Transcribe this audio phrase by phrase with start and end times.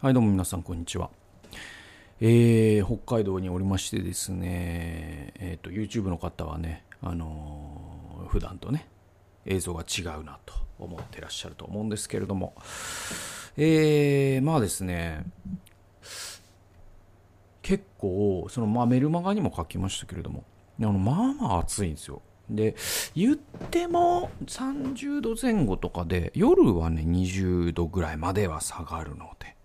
[0.00, 1.10] はい、どうも皆さん、こんにちは。
[2.20, 8.86] えー、北海道におりましてですね、えっ、と、YouTube の方はね、あのー普段とね、
[9.44, 12.54] 映像が違うなと思ってらっしゃると思うんですけれども、
[13.56, 15.24] えー、まあですね、
[17.62, 20.44] 結構、その、まあ、メルマガにも書きましたけれども、
[20.80, 22.22] あの、まあまあ暑いんですよ。
[22.48, 22.76] で、
[23.16, 29.57] 言っても30度前後とかで、夜はね、20度ぐらいまでは下がるので、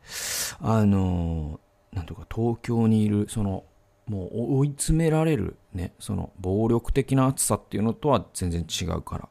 [0.59, 1.59] あの
[1.93, 3.63] なんとか東京にいる、その、
[4.07, 9.29] もう追い詰められるね、その暴力的な暑さっていうのとは全然違うから、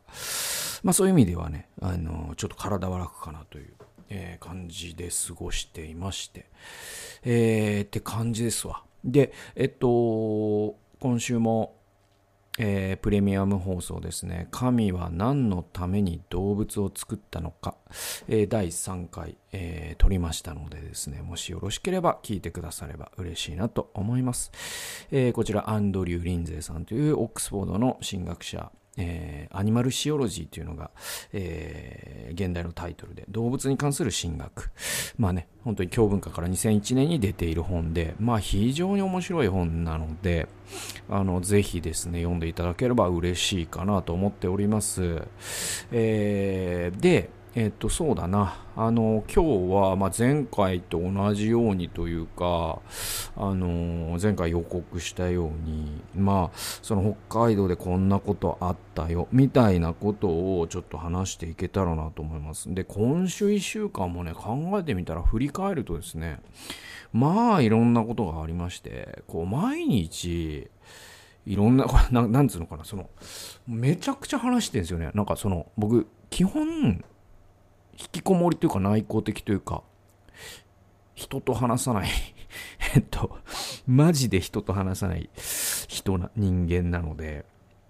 [0.82, 3.74] まあそういう意味ではね、あのちょっと体は楽かなという、
[4.08, 6.46] えー感じで過ごしていまして、
[7.24, 8.82] えーって感じですわ。
[9.04, 11.76] で、えっと、今週も、
[12.58, 14.48] えープレミアム放送ですね。
[14.50, 17.76] 神は何のために動物を作ったのか、
[18.28, 24.52] えー第3回、えー撮りましたのでですね、もしよろしければ聞いてくだされば嬉しいなと思います。
[25.10, 30.90] えーこちら、アンドリュー・リンゼーさんというオックスフォードの進学者、えーアニマルシオロジーというのが、
[31.32, 34.70] えー現代のタイトルで、動物に関する神学。
[35.18, 40.48] まあね、本当に教文化から2001年に出ている本で、まあ非常に面白い本なので、
[41.10, 45.22] あの、ぜひですね、読んでいただければ嬉しいかなと思っております。
[45.92, 48.64] えーで、えっと、そうだな。
[48.76, 52.80] あの、今日は、まあ、前回と同じようにというか、
[53.36, 60.28] あの、前回予告したように、まあ、その北海道でこんなことあったよ、みたいなこと
[60.60, 62.72] をちょっと話していけたらなと思います。
[62.72, 66.40] で、今週1週間もね、考えてみたら振り返るとですね、
[67.12, 70.70] まあ、いろんなことがありまして、こう、毎日、
[71.44, 73.10] いろんな、ななんつうのかな、その、
[73.66, 75.10] めちゃくちゃ話してるんですよね。
[75.12, 77.04] なんかその、僕、基本、
[77.98, 79.82] 引きこもりというか内向的というか、
[81.14, 82.08] 人と話さない。
[82.94, 83.38] えっと、
[83.86, 85.30] マジで人と話さない
[85.88, 87.44] 人な、人間なので、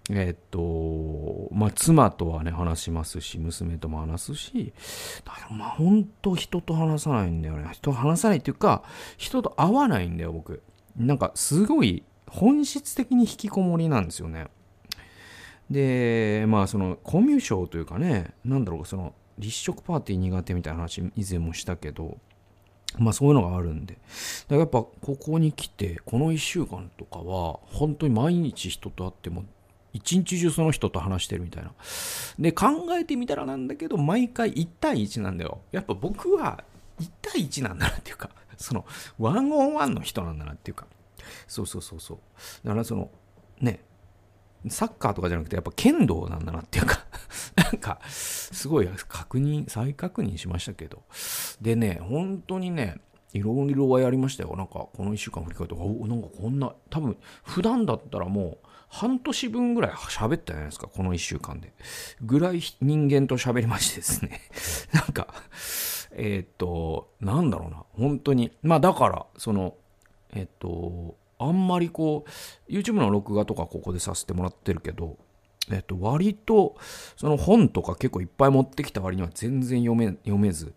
[0.09, 4.73] えっと、まあ、妻とはね、話しますし、娘とも話すし、
[5.23, 7.69] だからまあ、本当人と話さないんだよね。
[7.71, 8.83] 人と話さないっていうか、
[9.17, 10.61] 人と会わないんだよ、僕。
[10.97, 14.47] なんか、すごい、本質的に引きこもりなんですよね。
[15.69, 22.17] で、まあ、その、コミュ障というかね、なんだろう、その、立食パーティー苦手みたいな話、以前もしたけど、
[22.97, 23.95] まあそういうのがあるんで。
[23.95, 24.03] だか
[24.49, 29.45] らやっぱここに来て、この1週間とかは、本当に毎日人と会っても、
[29.93, 31.71] 一日中その人と話してるみたいな。
[32.39, 35.61] で、考えてみたらなんだけど、毎回1対1なんだよ。
[35.71, 36.63] やっぱ僕は
[36.99, 38.85] 1対1なんだなっていうか、その、
[39.17, 40.87] ワンオンワンの人なんだなっていうか。
[41.47, 42.17] そうそうそうそう。
[42.63, 43.09] だからその、
[43.59, 43.83] ね、
[44.69, 47.05] サッカーとかじゃなくてやっぱ剣道なんだなっていうか
[47.55, 51.03] なんかすごい確認再確認しましたけど。
[51.61, 52.97] でね本当にね
[53.33, 54.55] いろいろはやりましたよ。
[54.55, 61.73] なんかこの1週間振り返っておなんかこんな多分普段だったらもう半年分ぐらい喋ったじゃないですかこの1週間で。
[62.21, 64.41] ぐらい人間と喋りましてですね。
[64.93, 65.33] なんか
[66.11, 67.83] えーっとなんだろうな。
[67.93, 68.51] 本当に。
[68.61, 69.75] まあだからその
[70.33, 75.17] えっとあんまりこう YouTube の録画とかここでさせてもらってるけど、
[75.71, 76.75] えっと、割と
[77.15, 80.73] その本とか結構いっぱい持ってきた割には全然読め読めず、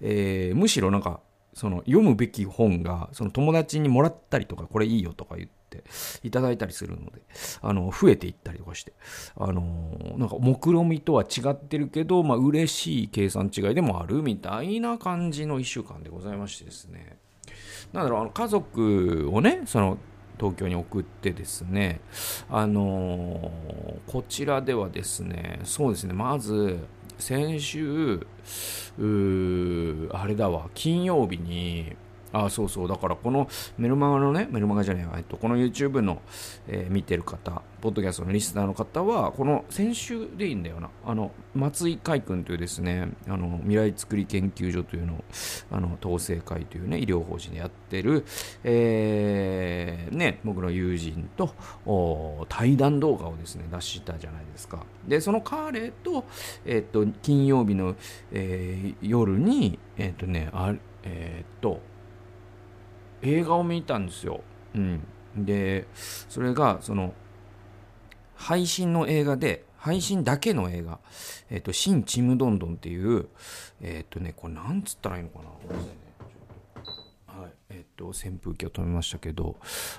[0.00, 1.20] えーむしろなんか
[1.54, 5.84] その読むべき本がその友達にもらったりとかこれいいよとか言って
[6.22, 7.22] いただいたりするので
[7.62, 8.92] あの増えていったりとかして
[9.36, 17.18] あのなんか目論みとは違ってるけど、まあ嬉しい計算違いでもあるみたいな感じの1週間でございましてですね。
[17.94, 19.96] なんだろうあの家族をねその
[20.38, 22.00] 東京に送ってですね
[22.50, 26.78] あのーこちらではですねそうですねまず
[27.18, 28.26] 先週
[30.12, 31.96] あれだわ金曜日に
[32.34, 32.88] あそうそう。
[32.88, 36.20] だからこのメルマガのねメルマガじゃない、えっと、この YouTube の、
[36.66, 40.90] えー見てる方ポッドキャストのリスナーの方はこの先週でいいんだよな。
[41.06, 45.24] あの松井海君というですねあの未来づくり研究所というのを
[45.70, 48.24] あの統制会というね医療法人でやってる、
[48.64, 51.54] えーね僕の友人と
[52.48, 54.84] 対談動画をですね出したじゃないですか。
[55.06, 56.24] でその彼と,、
[56.64, 57.94] えっと金曜日の、
[58.32, 61.80] えー夜にえっ、とねあえっ、と
[63.24, 64.40] 映画を見たんですよ。
[64.74, 65.06] うん、
[65.36, 67.12] でそれがその
[68.34, 70.98] 配信の映画で配信だけの映画
[71.50, 73.28] 「えっと新ちむどんどん」っていう
[73.80, 75.38] えっ、とねこれなんつったらいいのか
[77.36, 77.40] な？
[77.40, 77.52] はい。
[77.70, 79.56] えっと扇風機を止めましたけど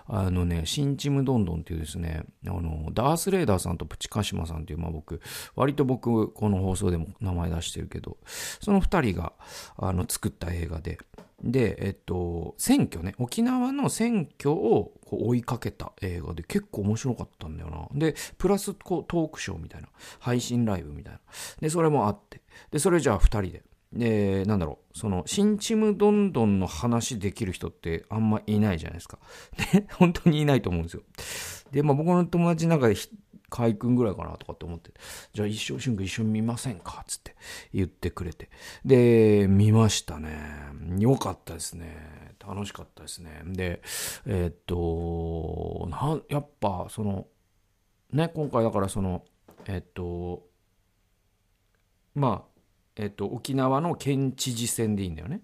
[0.07, 5.22] あのね「新ちむどんどん」っていうですねあのダース・レーダーさんとプチカシマさんっていうまあ僕
[5.56, 8.18] 割と僕この放送でも名前出してるけど
[8.60, 9.33] その2人が
[9.77, 10.98] あの作った映画で
[11.46, 17.88] で、えっと、選挙ね、沖縄の選挙をこう追いかけた映画で結構面白かったんだよな。
[17.94, 19.88] で、プラスこうトークショーみたいな、
[20.20, 21.20] 配信ライブみたいな。
[21.62, 22.42] で、それもあって。
[22.72, 23.64] で、それじゃあ2人で。
[23.94, 29.20] で、なんだろう、その、新チムどんどんの話できる人ってあんまいないじゃないですか。
[29.74, 31.04] ね、本当にいないと思うんですよ。
[31.72, 32.96] で、まあ僕の友達の中で
[33.50, 34.92] 海君ぐらいかなとかって思って、
[35.34, 37.04] じゃあ一生春君一緒に見ませんか？
[37.08, 37.36] つって
[37.74, 38.50] 言ってくれて。
[38.84, 40.38] で、見ましたね。
[41.00, 42.36] よかったですね。
[42.40, 43.42] 楽しかったですね。
[43.46, 43.82] で、
[44.26, 47.28] えー、っと、な、やっぱその、
[48.12, 49.24] ね、今回だからその、
[49.66, 50.48] えー、っと、
[52.14, 52.62] まあ、
[52.98, 55.42] えっと、沖縄の県知事選でいいんだよね。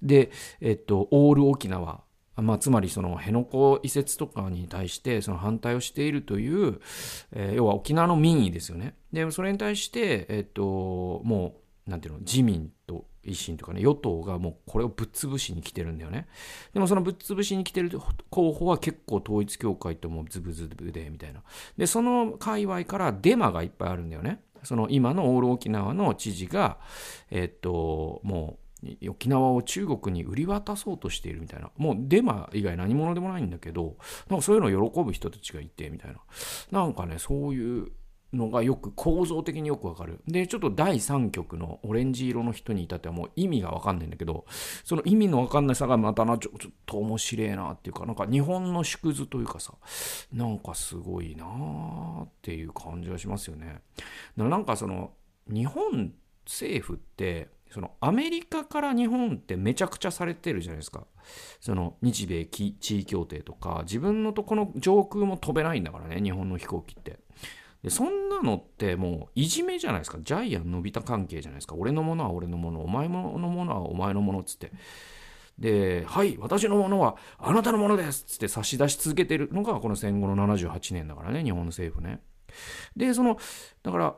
[0.00, 0.30] で、
[0.60, 2.02] えっと、オール沖縄
[2.42, 6.80] まあ、つまりその辺野古移設とかに対してその反対をしているという、
[7.32, 8.94] えー、要は沖縄の民意ですよね。
[9.12, 11.56] で、それに対して、えっと、も
[11.86, 16.28] う、なんていうの、自民と維新とかね、与党がもうこれをぶっ潰しに来てるんだよね。
[16.74, 17.90] でもそのぶっ潰しに来てる
[18.30, 21.42] 候補は結構統一教会ともズブズブで、みたいな。
[21.76, 24.42] で、その界隈からデマがいっぱいあるんだよね。
[24.64, 26.78] その今のオール沖縄の知事が、
[27.30, 28.67] えっと、もう、
[29.08, 31.70] 沖縄を中国に売り渡そうとしているみたいな。
[31.76, 33.96] もうデマ以外何者でもないんだけど、
[34.28, 36.18] なんかそういうのを喜ぶ人たちがいて、みたいな。
[36.70, 37.92] なんかね、そういう
[38.32, 40.20] のがよく構造的によくわかる。
[40.26, 44.44] で、ちょっと第3局のオレンジ色の人に至ってはもう意味がわかんないんだけど、
[44.84, 49.72] その意味のわかんないさがまたな、ちょっと面白いなっていうか、なんか日本の縮図というかさ、
[50.32, 53.80] なんかすごいなーっていう感じがしますよね。
[54.36, 55.12] なんかその、
[55.46, 56.12] 日本
[56.44, 61.06] 政府って、そのアメリカから日本ってめちゃくちゃされてるじゃないですか。
[61.60, 67.18] その日米地位協定とか、自分のとこの上空も飛べないんだからね、日本の飛行機って。
[67.82, 70.18] でそんなのってもういじめじゃないですか。
[70.20, 71.76] ジャイアンのび太関係じゃないですか。
[71.76, 74.72] 俺のものは俺のもの、お前のものはお前のものっつって。
[75.58, 82.20] で、はい、私のものはあなたのものですっつって差し出し続けてるのがこの戦後の78年だからね、日本の政府ね。
[82.96, 83.38] で、その、
[83.82, 84.16] だから、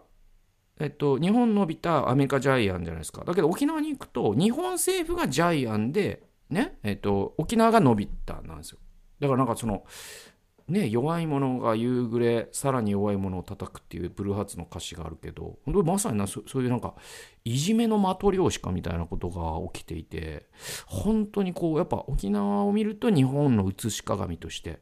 [0.81, 3.23] えっと、日本伸びたアメリカジャイアンじゃないですか。
[3.25, 8.79] だけど沖縄に行くと、日本政府がジャイアンで、ね、えっと、沖縄が伸びたなんですよ。
[9.21, 9.85] だからなんかその、
[10.71, 16.95] ね、弱い者が夕暮れ、さらに弱い者を叩くっていうブルーハーツの歌詞があるけど、本当にまさになそそういうなんか、
[17.45, 20.47] いじめのマトリョーシカみたいなことが起きていて、
[20.87, 24.81] 本当にこう、やっぱ沖縄を見ると日本の写し鏡として、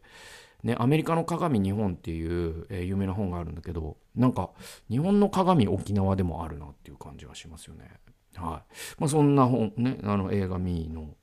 [0.62, 4.50] ね、アメリカの鏡日本っていう、えー、有名な本があるんだけど、なんか、
[4.90, 7.90] 日本の鏡沖縄でもあるなっていう感じがしますよね。
[8.34, 9.00] はい。
[9.00, 11.16] まあ、そんな本、ね、あの映画見の。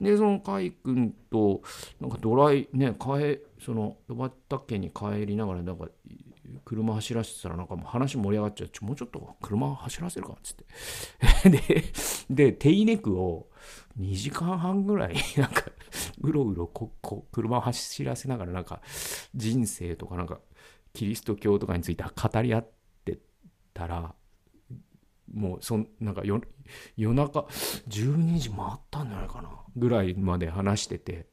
[0.00, 1.62] で、その海君と、
[2.00, 5.88] なんかドライ、ね、帰、その、ロバッタ家に帰りながら、なんか、
[6.64, 8.68] 車走らせてたらなんかもう話盛り上がっちゃう。
[8.68, 11.50] ちょもうちょっと車走らせるかっつって。
[11.50, 11.84] で、
[12.30, 13.48] で、テイネクを
[13.98, 15.64] 2時間半ぐらい、 なんか、
[16.20, 18.80] うろうろここ車を走らせながらなんか
[19.34, 20.40] 人生とかなんか
[20.92, 22.68] キリスト教とかについて語り合っ
[23.04, 23.18] て
[23.72, 24.14] たら
[25.32, 26.46] もうそんなんか夜
[26.96, 27.40] 夜中
[27.88, 31.26] 12時回ったんじゃないかなぐらいまで話してて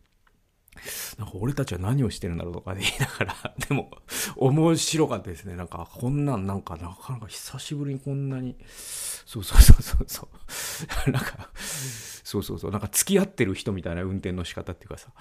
[1.17, 3.91] なんか俺たちは何をしてるんだろうとか言いながら、 でも
[4.35, 5.55] 面白かったですね。
[5.55, 8.57] なんかこんなんなんかなかなか久しぶりにこんなに、
[9.25, 10.27] そうそうそうそ
[11.07, 11.11] う。
[11.11, 11.49] なんか、
[12.33, 15.11] そうそうそう、なんか付き合ってる人みたいな運転の仕方っていうかさ、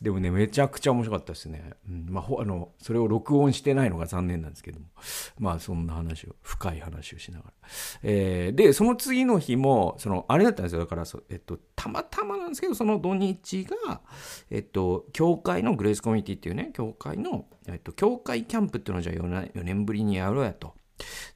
[0.00, 1.72] でもね、めちゃくちゃ面白かったですね。
[1.86, 4.86] うん、まあ、あの、それを録音してないのが残念なんですけども、
[5.38, 7.52] まあそんな話を、深い話をしながら。
[8.02, 10.78] えー、で、その次の日も、その、あれだったんですよ。
[10.78, 14.00] だから、えっと、たまたまなんですけど、その土日が、
[14.50, 20.72] えっと、教会のグレースコミュニティっていうね、教会の、えっと、教会キャンプっていうのをじゃあ 4, 4年ぶりにやろうやと。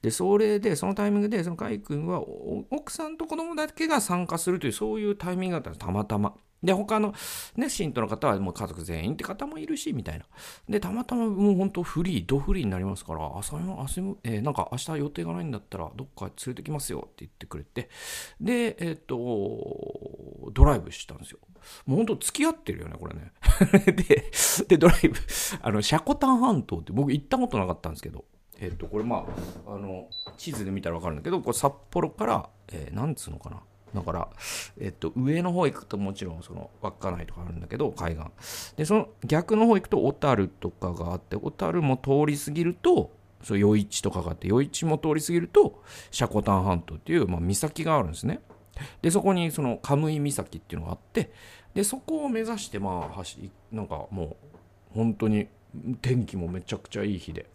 [0.01, 2.23] で、それで、そのタイミングで、その海君は、
[2.71, 6.35] 奥さんと子供だけが参加するという、そういうタイミングだったんです、たまたま。
[6.63, 7.13] で、他の
[7.55, 10.25] ね、信徒の方はもう家族全員って方もいるし、みたいな。
[10.69, 17.89] で、たまたまもう本当フリー、ドフリーになりますから、朝の、朝の、えー、なんか明日予定がないんだったら、どっか連れてきますよって言ってくれて、
[18.39, 19.17] で、えっ、と、
[20.53, 21.39] ドライブしたんですよ。
[21.85, 23.31] もう本当付き合ってるよね、これね。
[23.93, 24.31] で、
[24.67, 25.15] で、ドライブ、
[25.61, 28.25] あの、シャコタン半島って僕行ったことなかったんですけど、
[28.61, 29.25] えっ、と、これま
[29.67, 33.61] あ、あの、地図で見たらわかるんだけど、これ札幌から、えー、なんつうのかな。
[33.93, 34.29] だから、
[34.79, 38.25] えっと、上の方行くともちろんその稚内とかあるんだけど海岸。
[38.77, 43.11] でその逆の方行くと小樽とかがあって小樽も通り過ぎると
[43.43, 48.39] そう余市とかがあって余市も通り過ぎると積丹半島っていう、まあ、岬があるんですね。
[49.01, 51.33] でそこにそのカムイ岬っていうのがあって
[51.73, 54.37] でそこを目指してまあ走りなんかも
[54.93, 55.47] う本当に
[56.01, 57.47] 天気もめちゃくちゃいい日で。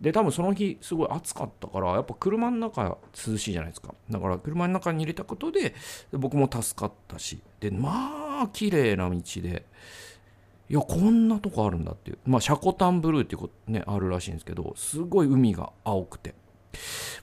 [0.00, 3.94] で多分その日すごい暑かったからやっぱ車の中涼しいじゃないですか。
[4.10, 5.74] だから車の中に入れたことで
[6.12, 7.40] 僕も助かったし。
[7.60, 9.66] でまあ綺麗な道で
[10.70, 12.18] いやこんなとこあるんだっていう。
[12.26, 16.34] まあシャコタンブルーっていうことねあるらしいんですけどすごい海が青くて。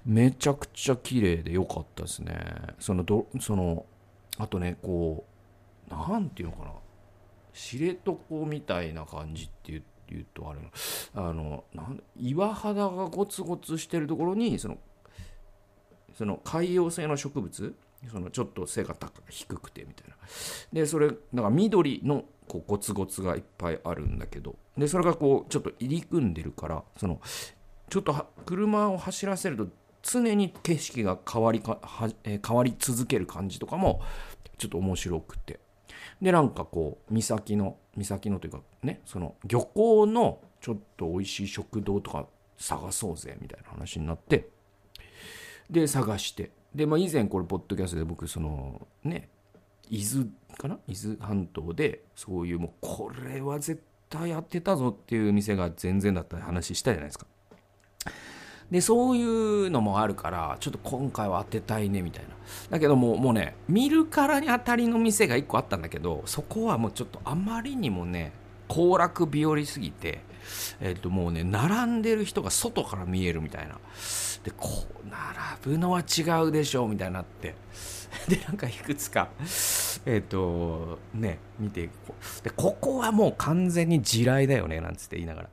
[0.05, 2.35] めちゃくちゃ綺麗で良かったですね。
[2.79, 3.85] そのどその
[4.37, 5.23] あとねこ
[5.87, 6.71] うなんていうのかな。
[7.53, 10.59] 知床みたいな感じっていう言うとあれ
[11.15, 11.63] あの
[12.17, 14.77] 岩肌がゴツゴツしてるところにその
[16.13, 17.75] その海洋性の植物
[18.09, 20.15] そのちょっと背が高低くてみたいな。
[20.71, 24.55] でそれだから緑のこうゴツゴツがいっぱいあるんだけど。
[24.77, 27.19] でそれがこうちょっと入り組んでるからその
[27.89, 29.67] ちょっと車を走らせると
[30.03, 34.01] 常に景色が変わりかは、え、変わり続ける感じとかも
[34.57, 35.59] ちょっと面白くて。
[36.21, 42.25] でなんかこう岬の岬のというかねその漁港のちょっと美味しい食堂とか
[42.57, 44.49] 探そうぜみたいな話になって
[45.69, 49.29] で探してで、まあ、以前これポッドキャストで僕そのね
[49.89, 50.79] 伊豆かな？
[50.87, 57.27] 伊豆半島でそういうもうこれは絶対やってたぞっていう店が全然だった話したじゃないですか。
[58.71, 62.29] でそういうのもあるからちょっと今回は当てたいねみたいな。
[62.69, 68.33] だけどももうね見るからに当たりの店が1個あったんだけどそこはもうちょっとあまりにもね
[68.67, 70.21] 行楽日和すぎて
[70.79, 73.77] えっ、ともうね並んでる人が外から見えるみたいな。
[74.43, 74.69] でこ
[75.03, 75.07] う
[75.65, 77.55] 並ぶのは違うでしょうみたいなって。
[78.27, 79.29] でなんかいくつか
[80.05, 81.89] えっ、ー、とね見て
[82.43, 85.49] でここはもう完全に地雷だよねなんつって言いながら。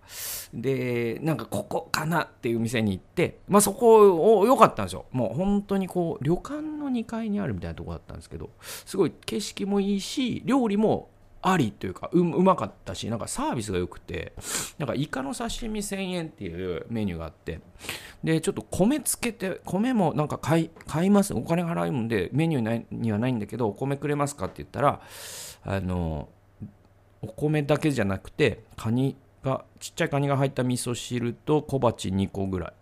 [0.54, 5.06] でなんかここかなっていう店に行ってまあそこを良かったんですよ。
[5.12, 11.11] もう本当にこう旅館の2階にあるみたいなとこだったんですけどすごい景色もいいし料理も
[11.42, 14.32] ありというかううまかったしなんかサービスが良くて
[14.78, 17.60] なんかイカの刺身1000円っていうメニューがあって
[18.22, 21.34] でちょっと米つけて米もなんか買い買います。
[21.34, 25.00] お金払うんでメニューにはないんだけどお米くれますかって言ったら
[25.64, 26.28] あの
[27.20, 32.72] お米だけじゃなくてカニがちっちゃいカニが入った味噌汁と小鉢2個ぐらい。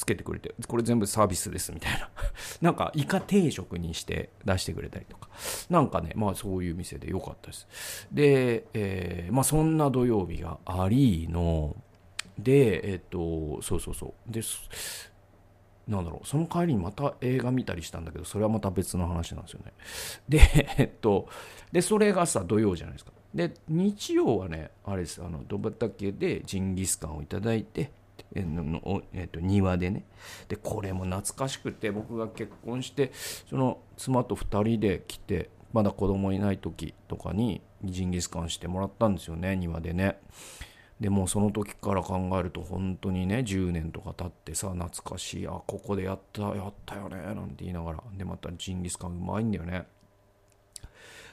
[0.00, 2.08] つけてくれてこれ全部サービスですみたいな。
[2.62, 5.28] なんかイカ定食にして出してくれたりとか。
[5.68, 8.08] なんかねまあそういう店で良かったです。
[8.10, 11.76] で、えー、まあそんな土曜日がありの
[12.38, 14.32] でえっ、とそうそうそう。
[14.32, 14.40] で
[15.86, 16.26] なんだろう。
[16.26, 19.72] その帰りにまた映画見たりしたんだけどそれはまた別の話なんですよね。
[20.30, 20.40] で
[20.78, 21.28] えっと
[21.72, 23.12] でそれがさ土曜じゃないですか。
[23.34, 25.22] で日曜はねあれです。
[25.22, 27.90] あの戸畑でジンギスカンをいただいて
[28.34, 30.04] の、えっと、庭でね。
[30.48, 33.12] でこれも懐かしくて僕が結婚して
[33.48, 40.18] その妻と2人で来てまだ子供いない時とかにジンギスカンしてもらったんですよね庭でね。
[41.00, 48.02] でもその時から考えると本当にね10年とか経ってさ懐かしいあここでやったやったよねなんて言いながら。
[48.16, 49.86] でまたジンギスカンうまいんだよね。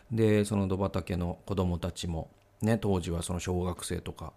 [0.10, 2.30] でその土畑の子供たちも
[2.62, 4.34] ね、当時はその小学生とか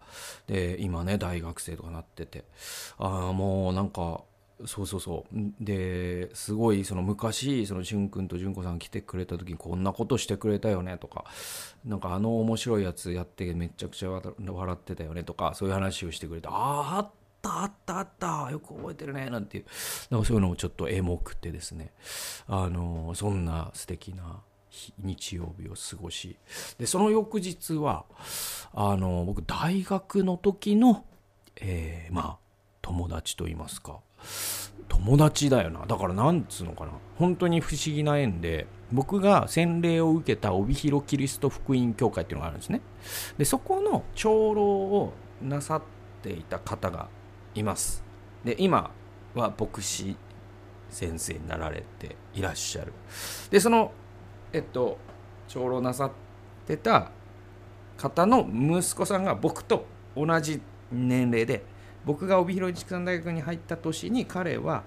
[0.46, 2.44] で今ね大学生とかなってて。
[2.98, 4.22] ああもうなんか
[4.66, 5.36] そうそうそう。
[5.60, 11.24] ですごいその昔その俊君と純子さん来てくれた時にこんなことしてくれたよねとか
[11.84, 14.32] なんかあの面白いやつやってめちゃくちゃ笑
[14.72, 17.10] ってたよねとかそういう話をしてくれてあああっ
[17.40, 19.64] たあったあったよく覚えてるねなんていう。
[20.10, 21.92] なんかそういうのもちょっとエモくてですね。
[22.46, 24.42] あのそんな素敵な
[25.02, 26.36] 日曜日を過ごし
[26.78, 28.04] でその翌日は
[28.72, 31.04] あの僕大学の時の、
[31.60, 32.38] えー、まあ
[32.82, 34.00] 友達と言いますか。
[34.88, 35.86] 友達だよな。
[35.86, 36.92] だからなんつうのかな。
[37.16, 42.80] 本当に不思議な縁で僕が洗礼を受けた帯広キリスト福音教会っていうのがあるんですね。
[43.38, 45.82] でそこの長老をなさっ
[46.22, 47.08] ていた方が
[47.54, 48.02] います。
[48.44, 48.90] で今
[49.34, 50.16] は牧師
[50.88, 52.92] 先生になられていらっしゃる。
[53.50, 53.92] でその
[54.52, 54.98] えっと
[55.48, 56.10] 長老なさっ
[56.66, 57.10] てた
[57.96, 59.84] 方の息子さんが僕と
[60.16, 61.64] 同じ年齢で
[62.04, 64.84] 僕が帯広畜産大学に入った年に彼は、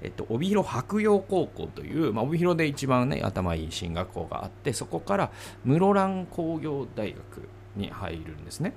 [0.00, 5.32] えっと、帯広白洋高校という、まあ、帯広で一番ね頭いい進学校があってそこから
[5.64, 8.74] 室蘭工業大学に入るんですね。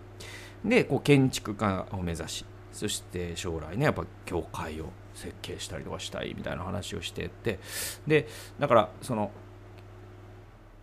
[0.64, 7.60] でこう建築家を目指しそして将来ねやっぱ教会を設計したりとかしたいみたいな話をしてて
[8.08, 8.28] で
[8.60, 9.32] だからその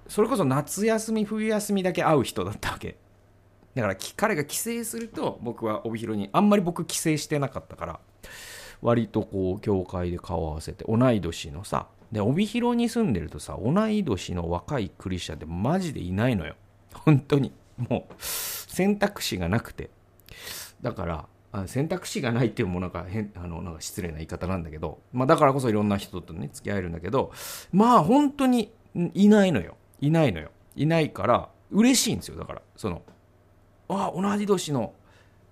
[0.08, 2.96] それこそ夏休み冬休みだけ会う人だったわけ。
[3.74, 8.00] だから彼が帰省すると僕は帯広にあんまり僕帰省してなかったから
[8.82, 16.54] 割とこう教会で顔を合わせて同い年のさで帯広に住んでるとさ同い年の若いクリスチャンってマジでいないのよ。
[16.92, 17.52] 本当に。
[17.78, 19.88] もう選択肢がなくて。
[20.82, 21.06] だか
[21.52, 27.32] ら選択肢がないっていうもなんか変あのなんか失礼な言い方なんだけど、まあ、だからこそいろんな人とね付き合えるんだけど
[27.72, 28.72] まあ本当に
[29.14, 29.76] いないのよ。
[30.02, 30.50] いないのよ。
[30.76, 32.36] いないから嬉しいんですよ。
[32.36, 33.02] だからその
[33.88, 34.92] あ同じ年の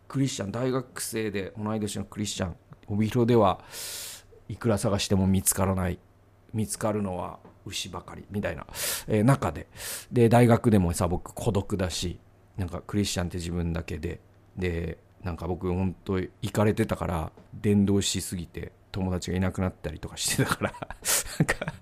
[0.08, 2.56] クリスチャン大学生で同い年のクリスチャン
[2.88, 3.60] 帯広では
[4.48, 5.98] いくら探しても見つからない
[6.52, 8.66] 見つかるのは牛ばかりみたいな、
[9.06, 9.68] えー、中で。
[10.10, 12.18] で大学でもさ僕孤独だし
[12.56, 14.20] なんかクリスチャンって自分だけで。
[14.56, 20.72] でなんか僕本当行かれてたから伝道しすぎて友達がいなくなったりとかしてたから
[21.38, 21.72] なんか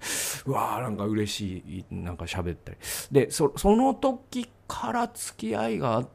[0.46, 2.78] うわーなんか嬉しいなんか喋ったり。
[3.10, 6.08] でその時から付き合いがあっ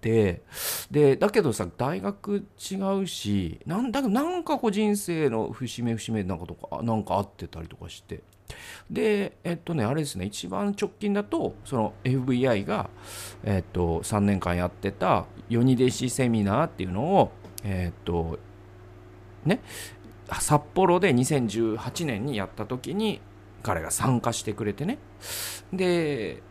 [0.00, 0.42] て
[0.90, 8.22] でだけどさ大学違うしなんだなんかこう人生の節目節目なんかとかなんかあってたりとかして。
[8.90, 12.90] でえっとねあれですね一番直近だとその FBI が、
[13.44, 18.38] えっと、3年間やってた世に弟子セミナーっていうのをえっと
[19.44, 19.60] ね
[20.38, 23.20] 札幌で2018年にやった時に
[23.62, 24.98] 彼が参加してくれてね。
[25.72, 26.42] で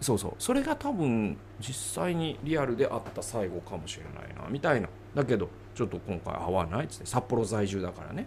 [0.00, 0.34] そうそう。
[0.38, 4.88] それが多分実際にリアルであった最後かもしれないなみたいな。
[5.14, 8.26] だけどちょっと今回会わないっつって札幌在住だからね。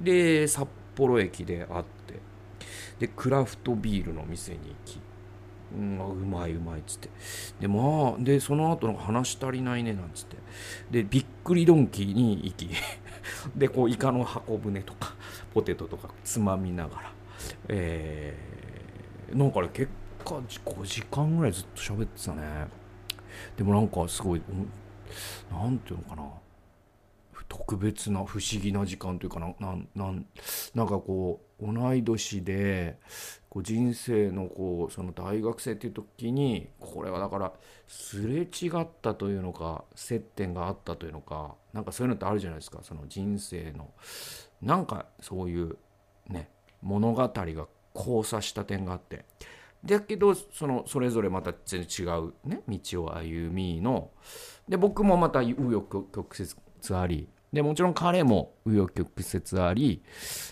[0.00, 2.14] で札幌駅で会って
[2.98, 5.00] でクラフトビールの店に行き
[5.70, 7.10] うん、うまいうまいっつって。
[7.60, 10.36] でまあでその後の話足りないねなんつって。
[10.90, 12.70] でびっくりドンキーに行き。
[13.56, 15.14] でこうイカの箱舟とか
[15.52, 17.12] ポテトとかつまみながら。
[17.68, 19.88] えー、なんかね結
[20.24, 22.66] 果5時間ぐらいずっと喋ってたね。
[23.56, 24.42] でもなんかすごい
[25.50, 26.22] なんていうのかな。
[27.48, 30.26] 特別な不思議な時間というかななん
[30.74, 32.98] なんかこう同い年で
[33.48, 37.52] こう人生のこうその大学生っていう時にこれはだから
[37.86, 42.80] すれ違ったというのか接点があったというのかなんかそういうのってあるじゃないですか。
[42.82, 43.90] その人生の
[44.60, 45.76] なんかそういう
[46.28, 46.50] ね
[46.82, 49.24] 物語が交差した点があって。
[49.84, 54.10] だけどそのそれぞれまた全然違う、ね、道を歩みの。
[54.68, 55.80] で僕もまた紆余
[56.12, 60.02] 曲折ありでもちろん彼も紆余曲折あり、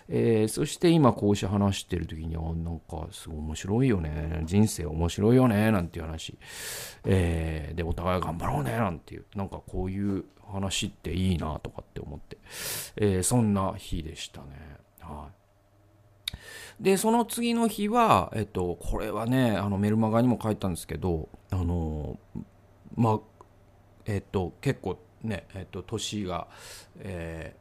[0.09, 4.43] えー、そして今こうして話してる時にあなんかすごい面白いよね。
[4.45, 6.39] 人生面白いよねなんていう話、
[7.05, 9.27] えー、でお互い頑張ろうねなんていう。
[9.35, 12.39] なんかこういう話っていいなとかって思って、
[12.97, 14.47] えー、そんな日でしたね。
[15.01, 15.37] はい。
[16.81, 22.19] でその次の日は、えっと、これはねあのメルマガにも書いたんですけどあの
[22.95, 23.21] まあ
[24.05, 26.49] えっと結構ねえっと年が、
[26.99, 27.55] え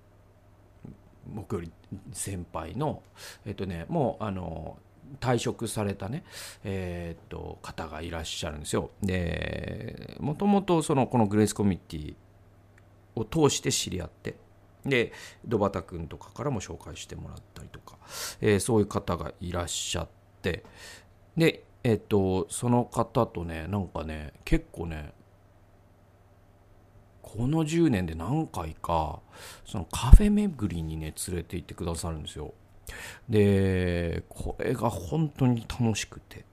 [0.88, 0.92] ー、
[1.34, 1.72] 僕より
[2.14, 3.02] 先輩の
[3.46, 4.78] えっとねもうあの
[5.20, 6.24] 退職されたね、
[6.64, 8.90] えー、っと方がいらっしゃるんですよ。
[9.02, 12.16] でもともとそのこのグレースコミュニティ
[13.16, 14.36] を通して知り合って
[14.86, 15.14] で
[15.46, 17.98] 土端君とかからも紹介してもらったりとか、
[18.42, 20.08] えー、そういう方がいらっしゃっ
[20.42, 20.64] て
[21.38, 25.14] でえっとその方とねなんかね結構ね
[27.38, 29.20] この10年で何回か
[29.66, 32.54] そのカフェ巡りにね連れて行ってくださるんですよ。
[33.30, 36.46] でこれが本当に楽しくて。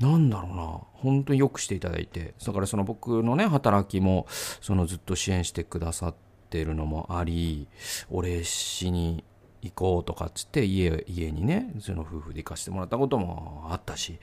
[0.00, 0.80] なんだろうな。
[0.94, 2.34] 本当によくしていただいて。
[2.44, 4.26] だからその僕のね働きも
[4.60, 6.14] そのずっと支援してくださっ
[6.50, 7.68] てるのもあり
[8.10, 9.24] お礼しに
[9.60, 14.18] 行こうとかっつって家家にねその夫婦で行かせてもらったこともあったし。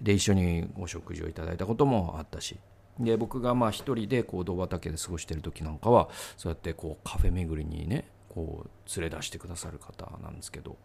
[0.00, 2.56] で一緒にお食事をいただいたこともあったし。
[2.98, 10.76] で僕がまあ一人でこう道畑で過ごしてる時なんかはそうやってこうカフェ巡りにねこう連れ出してくださる方なんですけど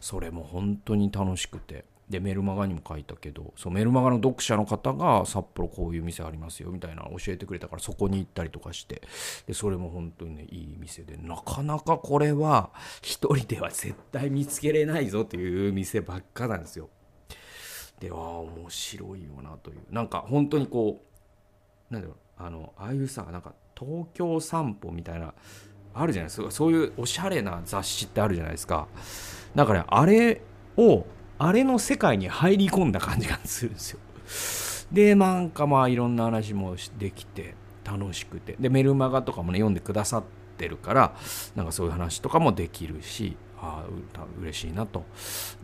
[0.00, 9.02] それも本当に楽しくてでメルマガにも書いたけどそうメルマガの読者の方が札幌こういう店ありますよみたいな教えてくれたからそこに行ったりとかして
[9.46, 12.70] でそれも本当にねいい店でなかなかこれは
[13.02, 16.88] 一人では絶対見つけれないぞという店ばっかなんですよ。
[18.00, 21.07] でああ面白いよなというなんか本当にこう
[21.90, 25.34] なんだろうあのああいうさなんか東京散歩みたいな
[25.94, 26.50] あるじゃないですか。
[26.50, 28.86] そういうおしゃれな雑誌ってあるじゃないですか。
[29.54, 30.40] だから、ね、あれ
[30.76, 31.06] を
[31.38, 33.98] あれの世界に入り込んだ感じがするんですよ。
[34.92, 38.56] でなんかまあいろんな話もできて楽しくて。
[38.60, 40.24] でメルマガとかもね読んでくださっ
[40.56, 41.14] てるから
[41.56, 43.36] なんかそういう話とかもできるし。
[43.60, 45.04] ああ嬉しいなと。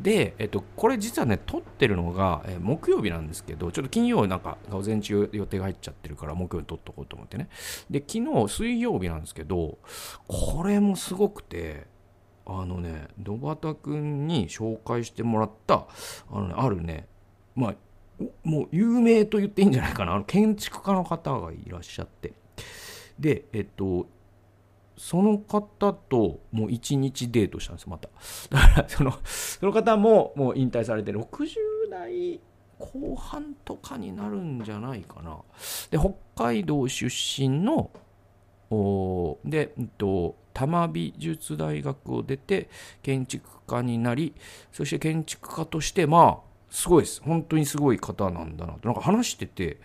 [0.00, 7.48] で、えっと、これ実はね撮ってるのが、え木曜日なんですけどちょっと金曜なんか午前中予定が入っちゃってるから木曜に撮っとこうと思ってね。
[7.90, 9.78] で昨日水曜日なんですけど
[10.26, 11.86] これもすごくて
[12.46, 15.86] あのね土端君に紹介してもらった
[16.30, 17.06] あの、ね、あるね
[17.54, 17.74] まあ
[18.42, 20.14] もう有名と言っていいんじゃないかな。
[20.14, 22.32] あの建築家の方がいらっしゃって。
[23.18, 24.08] でえっと
[24.96, 28.08] その方ともう一日デートしたんですまた。
[28.50, 31.56] だからそのその方ももう引退されて60
[31.90, 32.40] 代
[32.78, 35.38] 後半とかになるんじゃないかな。
[35.90, 37.90] で北海道出身の
[38.70, 42.68] おで、えっと、多摩美術大学を出て
[43.02, 44.34] 建築家になり
[44.72, 47.22] そして建築家としてまあすごいです。
[47.22, 48.88] 本当にすごい方なんだなと。
[48.88, 49.78] なんか話してて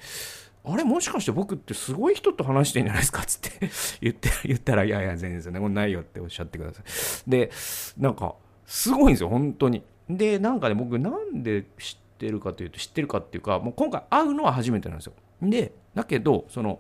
[0.66, 3.22] あれもしかして僕ってすごい人と話してんじゃないですか？
[3.22, 3.70] っつって
[4.02, 7.30] 言って 言ったらいやいや全然そんなことないよっておっしゃってください。
[7.30, 7.50] で
[7.98, 9.84] なんかすごいんですよ本当に。
[10.10, 15.14] でなんかね僕なんで知ってるかというと知ってるかっていうかもう今回会うのは初めてなんですよ。
[15.42, 16.80] でだけどその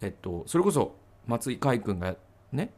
[0.00, 0.96] えっとそれこそ
[1.26, 2.16] 松井海君が
[2.52, 2.72] ね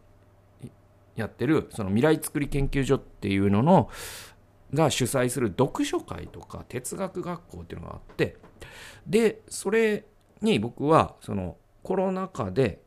[1.17, 3.89] やってるその未来づくり研究所っていうのの
[4.73, 8.37] が主催する読書会とか哲学学校っていうのがあって
[9.07, 10.05] でそれ
[10.41, 12.83] に僕はそのコロナ禍で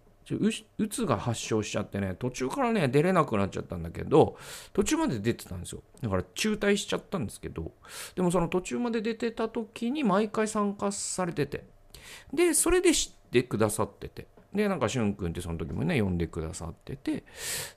[0.77, 4.37] うつが発症しちゃってね途中からね出れなくなっちゃったんだけど
[4.73, 5.81] 途中まで出てたんですよ。
[6.01, 7.71] だから中退しちゃったんですけど
[8.15, 11.63] でもその途中まで出てた時に毎回参加されてて。
[12.33, 14.27] でそれで知ってくださってて。
[14.53, 17.23] でなんかしゅんくんってその時もね呼んでくださってて。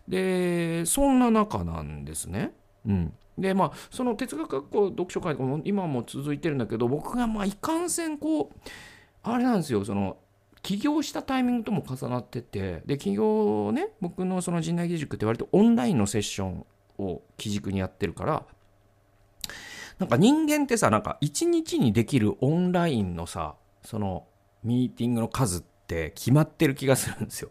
[0.08, 2.52] でそんな中なんですね。
[2.84, 3.12] うん。
[3.40, 8.68] でまあその哲学学校読書会とかも今も続いてるんだけど僕がまあいかんせんこう
[9.22, 10.18] あれなんですよその
[10.62, 16.66] 起業したタイミングとも重なっててで起業ね僕のその陣内義塾って割とオンラインのセッション
[16.98, 18.44] を基軸にやってるから
[19.98, 24.26] なんか人間ってさなんか一日にできるオンラインのさその
[24.62, 27.50] ミーティングの数って決まってる気がするんですよ。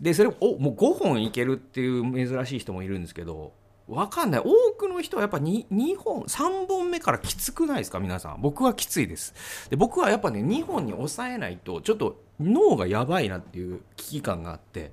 [0.00, 3.52] でそれおもう5本いけるっていう珍しい人もいるんですけど
[3.88, 4.42] わかんない。
[4.44, 8.00] 多くの人はやっぱ 2, 2本、3本目からきつくないですか？
[8.00, 8.40] 皆さん。
[8.42, 9.34] 僕はきついです。
[9.70, 14.92] で、僕はやっぱね、2本に抑えないと、ちょっと脳がやばいなっていう危機感があって、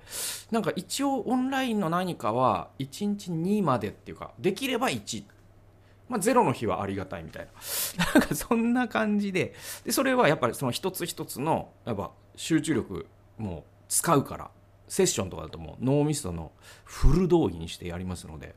[0.49, 5.25] なんか一応オンラインの何かは、1日2までっていうか、できれば1。
[6.08, 7.51] まあ、ゼロの日はありがたいみたいな。
[8.13, 9.53] なんかそんな感じで、
[9.84, 14.51] で、それはやっぱりその一つ一つの、やっぱ集中力も使うから、
[14.88, 16.51] セッションとかだともう脳みその
[16.84, 18.55] フル動員してやりますので、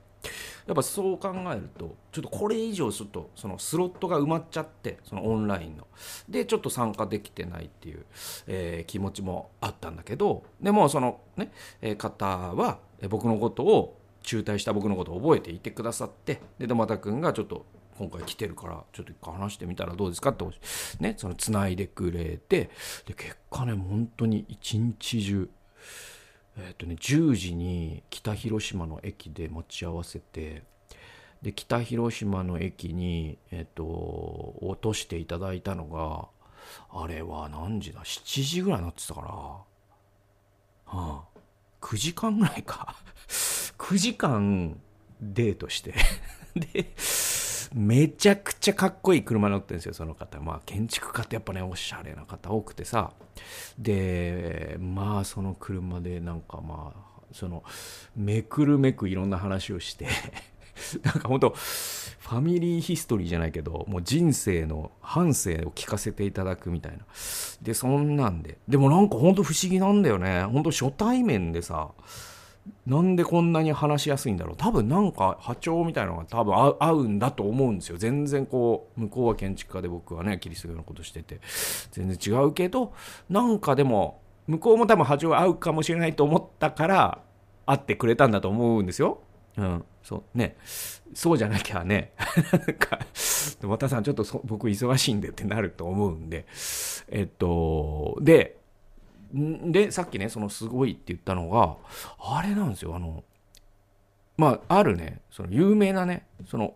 [0.69, 5.87] やっぱそう考えるとちょっとこれ以上ちょっとそのスロットが埋まっちゃってそのオンラインの。
[6.29, 8.05] でちょっと参加できてないっていう、
[8.47, 11.51] えー、気持ちもあったんだけどでもそのね、
[11.81, 12.79] え、方は
[13.09, 17.65] 僕のことを中退した僕のことを覚えていてくださってで土又君がちょっと
[17.99, 20.45] 今回来てるからちょっと一回話してみたらどうですかって
[21.01, 22.71] ねその繋いでくれて
[23.07, 25.49] で結果ね本当に一日中
[26.59, 30.63] えっ、とね10時に北広島の駅で待ち合わせて
[31.43, 33.85] で北広島の駅に、えっ、と
[34.61, 36.29] 落としていただいたのが
[36.91, 39.65] あれは何時だ？7時ぐらいになってたから、は
[40.87, 41.23] あ、
[41.81, 42.97] 9時間ぐらいか。
[43.79, 44.81] 9時間
[45.21, 45.95] デートして。
[46.55, 46.93] で
[47.75, 50.41] めちゃくちゃかっこいい車乗ってるんですよ、その方。
[50.41, 53.13] まあ、建築家ってやっぱね、おしゃれな方多くてさ。
[53.79, 57.63] で、まあ、その車でなんかまあ、その、
[58.17, 60.07] めくるめくいろんな話をして
[61.03, 66.99] なんか本当ファミリーヒストリーじゃないけど、もう人生の半生を聞かせていただくみたいな。
[67.63, 68.59] で、そんなんで。
[68.69, 70.43] でもなんか本当不思議なんだよね。
[70.45, 71.91] 本当初対面でさ、
[72.87, 74.57] なんでこんなに話しやすいんだろう。
[74.57, 77.99] 多分なんか波長みたいなのが多分合うんだと思うんですよ。
[77.99, 81.41] 全然こう向こうは建築家で僕はねキリスト教のことしてて。
[81.93, 82.93] 全然違うけど
[83.29, 87.19] なんかでも向こうも多分波長合うかもしれないと思ったから
[87.67, 89.21] 会ってくれたんだと思うんですよ。
[89.57, 90.57] うん、そうね。
[91.15, 92.13] そうじゃなきゃね。
[92.53, 93.01] なんか
[93.63, 96.47] 「和田さんちょっと僕忙しいんで」ってなると思うんで。
[97.09, 98.58] えっとで
[99.33, 101.77] でさっきねそのすごいって言ったのが
[102.19, 103.25] あれなんですよあの
[104.37, 106.75] まああるねその有名なねその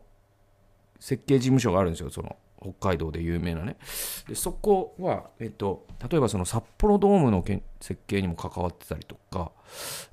[1.01, 3.77] 設計事務所があるんですよその北海道で有名なね。
[4.29, 7.45] でそこは、えっと、例えばその札幌ドームの
[7.81, 9.51] 設計にも関わってたりとか、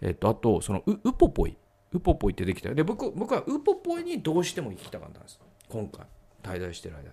[0.02, 1.56] えっと、あとそのウウポポイ。
[1.92, 5.40] ウポポイってできたで僕僕はウポポイにどうしても行きたかったんです。
[5.70, 6.06] 今回
[6.44, 7.10] 滞在してる間に。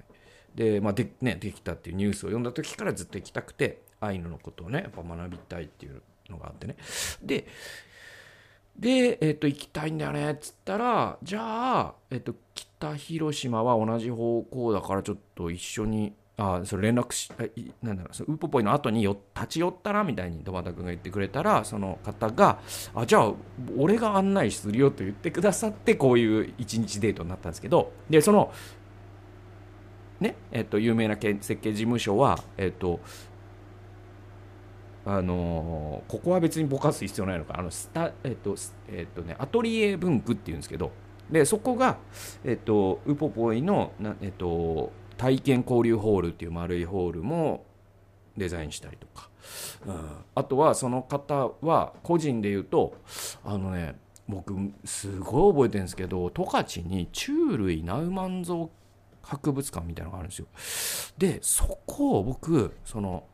[0.54, 3.82] で,、まあでね、できたっていうニュースを読んだ時からずっと行きたくて。
[4.06, 6.76] アイヌのことをねやっぱ学びたいっていうのがあってね。
[7.22, 7.46] で
[8.78, 17.30] で、えっ、と、行きたいんだよねっつったらじゃあ、えっ、と、北広島は同じ方向だからちょっと一緒にあそれ連絡し
[17.82, 22.58] なんだろうそウポポイの後によ立ち寄ったらみたいに土端君が言ってくれたらその方が
[22.94, 23.32] あじゃあ
[23.78, 28.52] 俺が案内するよと言ってくださってこういう一日デートになったんですけどでその
[30.20, 33.00] ねえっと有名な設計事務所はえっと
[35.06, 37.58] あのここは別にぼかす必要ないのか。
[37.58, 38.56] あのスタ、えっと
[38.88, 40.90] えっとね、アトリエ文具っていうんですけど。
[41.30, 41.98] でそこが、
[42.44, 47.64] えっと、ウポポイのな、えっと、体験交流ホールっていう丸いホールも
[48.36, 49.28] デザインしたりとか、
[49.86, 52.94] うん、あとはその方は個人で言うと
[53.44, 53.96] あのね
[54.28, 58.70] 僕すごい覚えてるんですけど十勝に虫類ナウマンゾ
[59.22, 60.46] 博物館みたいなのがあるんですよ。
[61.18, 63.24] でそこを僕その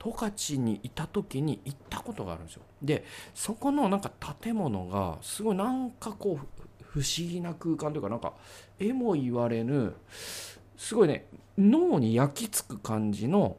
[0.00, 2.62] 十勝にいた時に行ったことがあるんですよ。
[2.82, 4.10] でそこのなんか
[4.40, 6.46] 建物がすごいなんかこう
[6.84, 8.32] 不思議な空間というかなんか
[8.78, 9.94] えも言われぬ
[10.76, 11.26] すごいね
[11.58, 13.58] 脳に焼き付く感じの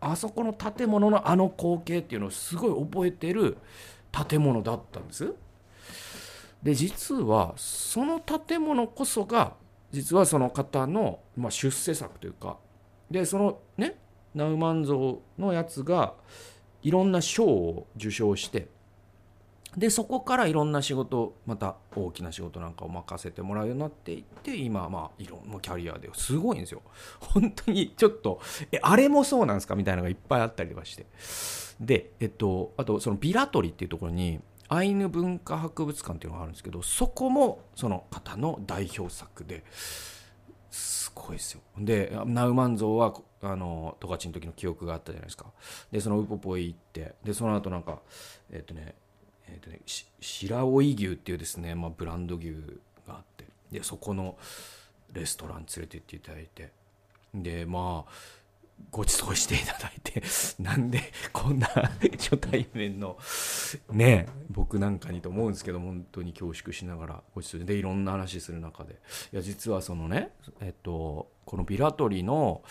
[0.00, 3.58] あそこの建物のあの光景っていうのをすごい覚えてる
[4.10, 5.34] 建物だったんです。
[6.62, 9.54] で実はその建物こそが
[9.90, 12.56] 実はその方の、まあ、出世作というか。
[13.10, 13.96] でそのね
[14.34, 16.14] ナウマンゾウのやつが
[16.82, 18.68] いろんな賞を受賞して
[19.76, 26.82] でそこからいろんな仕事また大きな仕事なんかを任せてもらうようになっていって今まあいろんなキャリアですごいんですよ。
[27.20, 28.40] 本当にちょっと
[28.70, 31.06] えあれもそうなんですかみたいなのがいっぱいあったりとかして。
[31.80, 39.64] でえっとあとそのビラトリっていうところにアイヌ文化博物館っていうのがあるんですけどそこもその方の代表作で
[40.70, 41.60] すごいですよ。
[41.78, 45.46] でナウマンゾウはあの十勝の時の記憶があったじゃないですか。
[45.90, 48.00] でそのウポポイ行ってでその後なんか
[48.50, 48.94] えっとね
[49.48, 49.80] えーとね、
[50.20, 52.52] 白老牛っていうですね、まあ、ブランド牛
[53.06, 54.36] があってでそこの
[55.12, 56.70] レストラン連れて行っていただいて
[57.34, 58.12] でまあ
[58.90, 60.22] ご馳走していただいて
[60.58, 61.00] なんで
[61.32, 63.16] こんな初対面の
[63.90, 68.94] ね僕なんかにと思うんですけど本当に恐縮しながらご馳走でいろんな話する中で。
[69.32, 72.62] いや実はそのねえっとこのビラトリの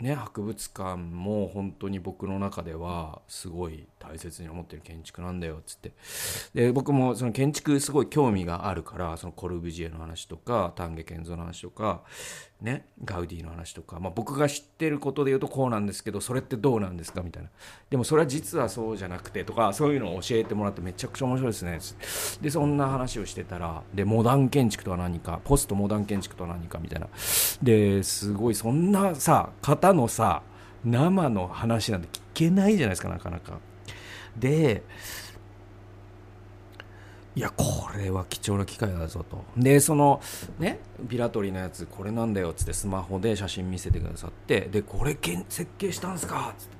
[0.00, 5.92] ね、博物館も本当に僕の中ではすごい大切に思ってる建築なんだよっつって。
[6.54, 12.02] で僕もその建築すごい興味があるからそのコルビジエの話とか丹下健三の話とか、
[12.60, 17.50] ね、ガウディの話とか、まあ、僕が知ってることで言うとこうなんですけどそれってどうなんですかみたいな。
[17.90, 22.40] でもそれは実はそうじゃなくてとかそういうのを教えてもらってめちゃくちゃ面白いですね。
[22.40, 27.08] でそんな話をしてたらでモダン建築とは何かポストモダン建築とは何かみたいな。
[27.62, 30.42] ですごいそんなさ方のさ
[30.82, 33.58] 生の話なんて聞けないじゃないですかなかなか。
[34.38, 34.82] で
[37.36, 39.44] いやこれは貴重な機会だぞと。
[39.58, 40.22] でその
[40.58, 46.54] ねビラトリのやつこれなんだよっつってスマホで写真見せてくださってでこれけん設計したんすか？
[46.56, 46.76] っつって。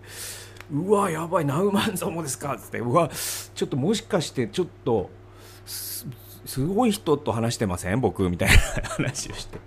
[0.73, 2.55] うわやばいナウマンゾウもですか？
[2.55, 2.79] っつって。
[2.81, 3.11] うわ
[3.55, 5.11] ちょっともしかしてちょっと
[5.66, 6.07] す
[6.47, 8.01] すごい人と話してません？
[8.01, 8.57] 僕みたいな
[8.97, 9.59] 話をして。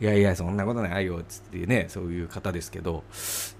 [0.00, 3.04] いやいやそんなことないよっつってねそういう方ですけど。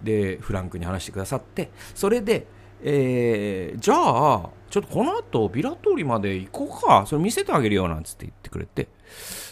[0.02, 1.70] でフランクに話してくださって。
[1.94, 2.46] それで
[2.82, 7.04] えーじゃあちょっとこの後ビラトリまで行こうか。
[7.06, 8.88] それ見せてあげるよなんつって言ってくれて。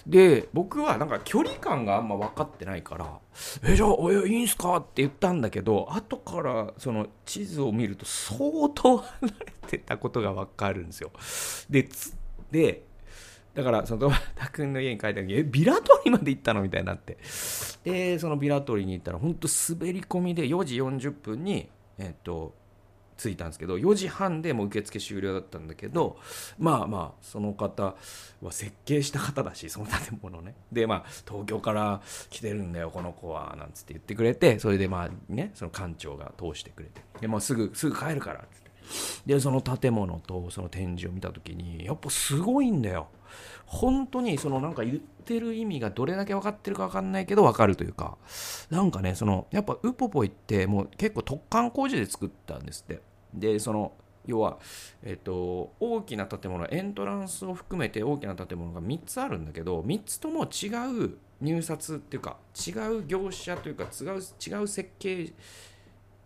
[0.06, 3.18] で僕はなんか距離感があんま分かってないから
[3.64, 8.38] 「えじゃあえいいんすか?」って言ったんだけど後からその地図を見ると相
[8.74, 11.10] 当離れてたことが分かるんですよ。
[11.70, 12.14] でつ
[12.52, 12.84] で
[13.54, 17.16] だからその田君の家に帰った時えビラトリまで行ったのみたいになって。
[17.82, 22.54] でそのビラトリに行ったら本当滑り込みで4時40分にえっと
[23.16, 26.18] 着いたんですけど4時半でもう受付終了だったんだけど
[26.58, 27.94] まあまあその方
[28.42, 30.54] は設計した方だしその建物ね。
[30.72, 32.00] でまあ東京から
[32.30, 37.00] 来てるんだよこの子はなんつって言ってくれてそれでまあねその館長が通してくれて。
[37.20, 38.66] でもうすぐすぐ帰るからっつって。
[39.26, 43.08] でその建物とその展示を見た時にやっぱすごいんだよ。
[43.66, 48.16] 本当にそのなんか言ってる意味がどれだけ分かってるか分かんないけど分かるというか
[48.70, 53.00] なんかねそのやっぱウポポイってもう結構突貫工事で作ったんですって
[53.34, 53.92] でその
[54.26, 54.58] 要は、
[55.02, 60.66] えっと、大きな建物エントランスを含めて大きな建物が3つあるんだけど3つとも違
[61.04, 65.32] う入札っていうか違う業者というか違う違う設計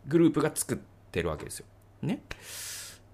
[0.07, 0.79] グループが作っ
[1.13, 1.67] てるわけですよ。
[2.03, 2.23] ね、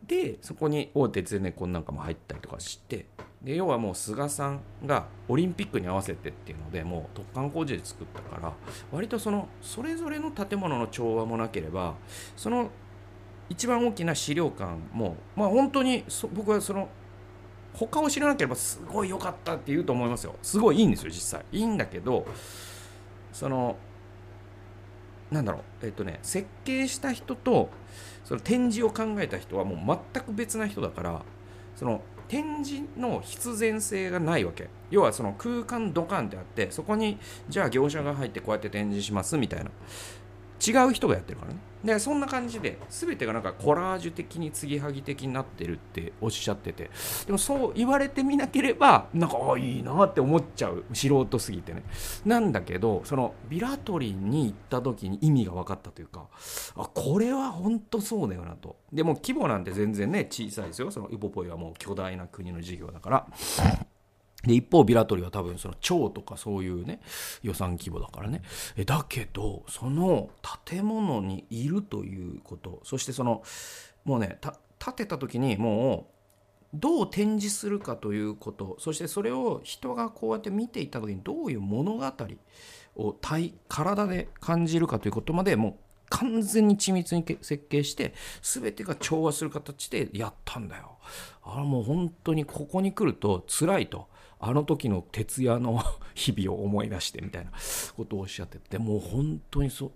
[0.06, 3.06] でそこに大手ゼネコンなんかも入ったりとかして
[3.42, 8.52] で要はもう菅さんがオリンピックに合わせてっていうのでもう突貫工事で作ったから
[8.90, 11.94] 割とそのそれぞれの建物の調和もなければ
[12.36, 12.70] その
[13.48, 16.88] 一番大きな資料館もまあ本当に僕はその
[17.74, 20.34] 他を知らなければすごい良かったって言うと思いますよ。
[20.42, 21.44] すごいいいんですよ実際。
[21.52, 22.26] いいんだけど
[23.32, 23.76] その
[25.30, 27.68] なんだろうえっとね設計した人と
[28.24, 31.22] その展示を考えた人はもう全く別な人だから
[31.76, 34.68] その展示の必然性がないわけ。
[34.90, 39.70] 要はその空間ドカンってあってそこにじゃあ業者が入ってこうやって展示しますみたいな。
[40.64, 41.58] 違う人がやってるからね。
[41.84, 46.90] でそんな感じで全てがなんかコラージュ的に継ぎはぎ的になってるっておっしゃってて。
[47.26, 51.84] でもそう言われてみなければなんかあいいなって思っちゃう素人すぎてね。
[52.24, 56.26] なんだけどそのビラトリンに行った時に意味が分かったというか
[56.76, 58.76] あこれは本当そうだよなと。
[58.92, 60.90] でも規模なんて全然ね小さいですよ。
[60.90, 63.26] そのウポポイはもう巨大な国の事業だから。
[64.46, 67.00] で、一方、ビラトリは多分その町とかそういうね、
[67.42, 68.42] 予算規模だからね。
[68.76, 70.30] えだけど、その
[70.64, 73.42] 建物にいるということ、そしてその、
[74.04, 74.38] もうね、
[74.78, 76.16] 建てた時にもう、
[76.74, 82.12] どう展示するかということ、そしてそれを人がこうやって見ていった時にどういう物語
[82.96, 85.74] を体、体で感じるかということまでもう
[86.10, 90.98] 完全に緻密に設計して全てが調和する形でやったんだよ。
[91.42, 94.08] あれもう本当にここに来ると辛いと。
[94.38, 95.82] あの時の徹夜の
[96.14, 97.52] 日々を思い出してみたいな
[97.96, 99.92] ことをおっしゃっててもう本当にそ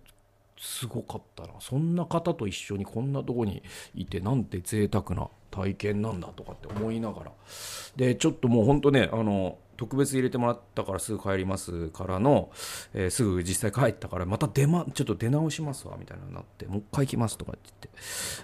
[0.61, 1.55] すごかったな。
[1.61, 3.63] そんな方と一緒にこんなとこに
[3.95, 7.33] いてなんて贅沢な体験なんだとかって思いながら。
[7.97, 12.51] でちょっともう本当ねあの特別入れてもらったからすぐ帰りますからの、
[12.93, 17.91] えー、すぐ実際帰ったからまた出まちょっと出直しますわみたいなになってもう一回行きますとかって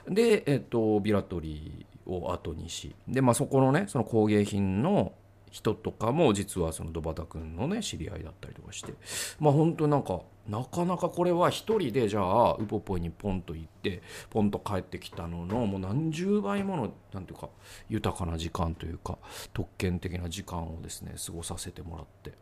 [0.06, 0.42] 言って。
[0.42, 5.12] でえっ、ー、とビラトリーを後にしでまあそこのねその工芸品の
[5.56, 8.92] 人とかも実はその土端君のね知り合いだったりとかして。
[9.40, 17.48] まあ本当なんかなかなかこれは一人でじゃあウポポイにポンと行ってポンと帰ってきたののもう何十倍ものなんていうか
[17.88, 19.16] 豊かな時間というか
[19.54, 22.32] 特権的な時間をですね過ごさせてもらって。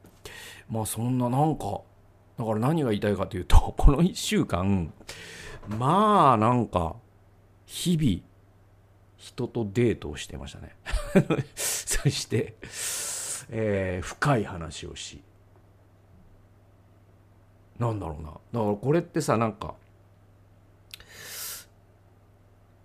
[0.69, 1.83] まあそんななんか
[2.37, 4.93] だから何が言いたいかというと この1週間
[5.69, 6.97] まあなんか
[7.65, 8.35] 日々
[9.25, 10.77] 人とデートをしてましたね。
[11.55, 12.57] そして、
[13.51, 15.23] えー、深い話をし。
[17.79, 18.31] なんだろうな。
[18.31, 19.75] だからこれってさなんか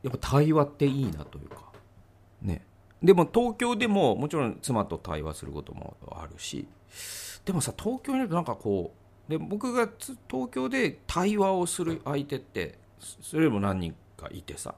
[0.04, 1.72] やっぱ対話っていいなというか。
[2.42, 2.66] ね。
[3.04, 6.68] でも東京でももちろん妻と対話することもあるし。
[7.46, 8.94] でもさ東京にいるとなんかこ
[9.28, 9.88] うで僕が
[10.30, 14.76] 東京で対話をする相手ってそれよりも何人かいてさ。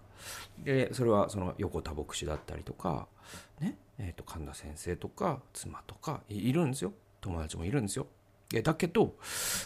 [0.64, 3.08] でそれはその横田牧師だったりとか、
[3.60, 3.78] ね。
[4.04, 6.92] えー、と神田先生とか妻とかいるんですよ。
[7.22, 8.08] 友達もいるんですよ。
[8.64, 9.16] だけど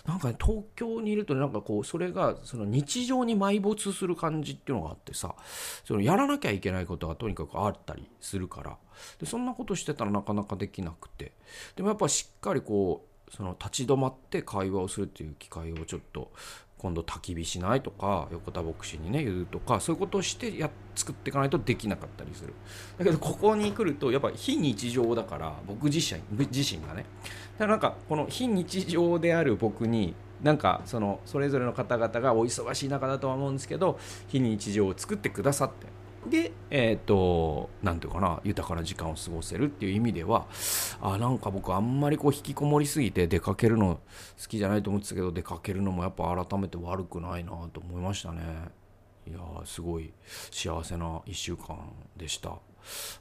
[0.05, 5.33] なんかね東京にいるとなんかこうそれがその日常に埋没する感じっていうのがあってさ
[5.83, 8.77] そのやらなきゃいけないことがとにかくあったりするから。
[9.19, 11.31] でそんなことしてたらなかなかできなくて。
[11.75, 16.31] でもやっぱしっかりこうその立ち止まって会話をするっていう機会をちょっと
[16.77, 22.53] 今度焚き火しないとか横田牧師にね言うとかそういうことをしてや作っていかないとできなかったりする。
[22.97, 27.05] だけどここに来るとやっぱ非日常だから僕自身自身がね。
[27.57, 35.87] だからなんかこの非日常である僕になんかそのそれぞれの方々がお忙しい中だとは思うんですけど非日常を作ってくださって。
[36.29, 40.47] で、えっ、と、なんていうかな、豊かな時間を過ごせるっていう意味では、
[41.01, 43.99] あ、なんか僕あんまりこう引きこもりすぎて出かけるの
[44.41, 48.41] 好きじゃないと思ってたけど、出かけるのもやっぱ改めて悪くないなと思いましたね。
[49.27, 50.13] いやすごい
[50.51, 51.77] 幸せな1週間
[52.15, 52.59] でした。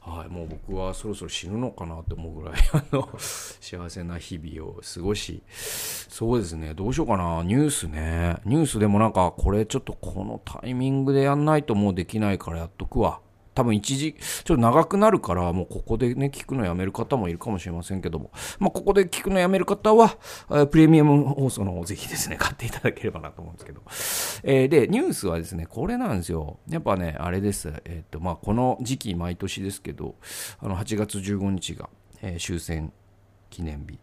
[0.01, 8.37] はい、もう僕はそろそろ死ぬのかなと思うぐらいあの 幸せな日々を過ごしそうですねどうしようかなニュースね。
[8.45, 13.21] ニュースでもなんかこれちょっとこのタイミングでやんないともうできないからやっとくわ。
[13.55, 14.15] 多分一時、
[14.45, 20.17] ちょっと長くなるから、もうここでね、聞くのやめる方もいるかもしれませんけども、まあ、ここで聞くのやめる方は、
[20.71, 23.83] プレミアム放送の方ぜひですね、買っていただければなと思うんですけど。
[24.43, 26.59] えー、で、ニュースはですね、これなんですよ。
[26.69, 27.73] やっぱね、あれです。
[27.85, 30.17] えっ、と、まあ、この時期、毎年ですけど、
[30.59, 31.89] あの、8月15日が、
[32.23, 32.93] えー、終戦
[33.51, 33.99] 記念日。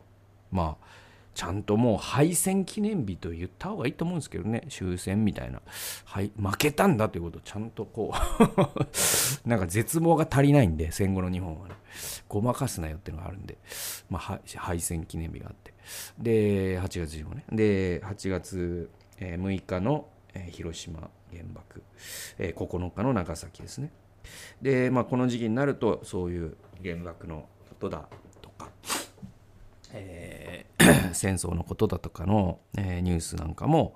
[0.52, 1.01] まあ、
[1.34, 4.65] ちゃんともう敗戦記念日と言った方がいいと思うんですけどね。
[4.70, 5.62] 終戦みたいな、
[6.06, 8.41] はい、負けたんだということをちゃんとこう。
[9.48, 11.76] なんか絶望が足りないんで戦後の日本はね。
[12.28, 13.58] ごまかすなよっていうのがあるんで、
[14.10, 15.74] まあ、敗戦記念日があって。
[16.17, 17.46] で8月15ね。
[17.52, 18.89] で8月
[19.20, 20.08] 6日の
[20.52, 21.84] 広島原爆。
[22.38, 23.91] 9日の長崎ですね。
[24.62, 28.08] で、まあ、この時期になるとそういう原爆のことだ、
[29.94, 30.71] えー
[31.13, 33.96] 戦争のことだとかの、えー、ニュースなんかも、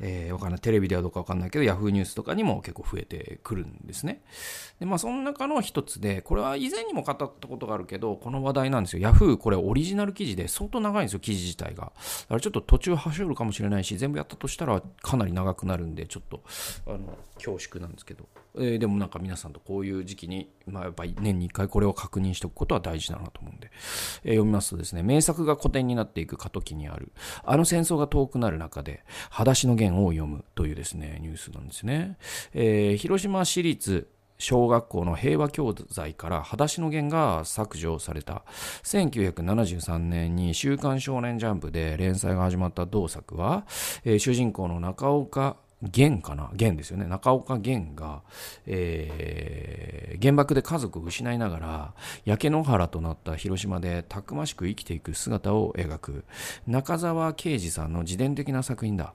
[0.00, 0.60] えー、わかんない。
[0.60, 4.22] テレビではどうかわかんないけど、ヤフーニュースとかにも結構増えてくるんですね。
[4.80, 9.02] で、まあ、その中の一つで、これは以前にも語ったことがあるけど、この話題なんですよ。
[9.02, 11.84] ヤフー、これオリジナル記事で相当長いんですよ、記事自体が。
[11.84, 11.92] だか
[12.34, 16.42] らちょっと途中走るかもしれないし、全部やったとしたらかなり長くなるんで、ちょっと、
[16.86, 18.26] あの、恐縮なんですけど。
[18.58, 23.70] えー、でもなんか皆さんとこういう時期に、まあ、やっぱり年に1回これを確認しておくことは大事だなと思うんで、
[24.24, 27.12] えー、読みますとですね、名作が古典になっていく過渡期にある、
[27.44, 32.16] あの戦争が遠くなる中で、裸足の弦を読むというですね、ニュースなんですね。
[32.54, 34.08] えー、広島市立
[34.38, 38.44] 小学校の平和教材から裸足の弦が削除された
[38.82, 43.64] 1973年に「週刊少年ジャンプ」で連載が始まった同作は、
[44.04, 46.48] えー、主人公の中岡源かな？
[46.52, 47.06] 源ですよね。
[47.06, 48.22] 中岡源が、
[48.66, 56.24] えー、原爆で家族を失いながら、焼け野原となった広島でたくましく生きていく姿を描く、
[56.66, 59.12] 中沢啓治さんの自伝的な作品だ。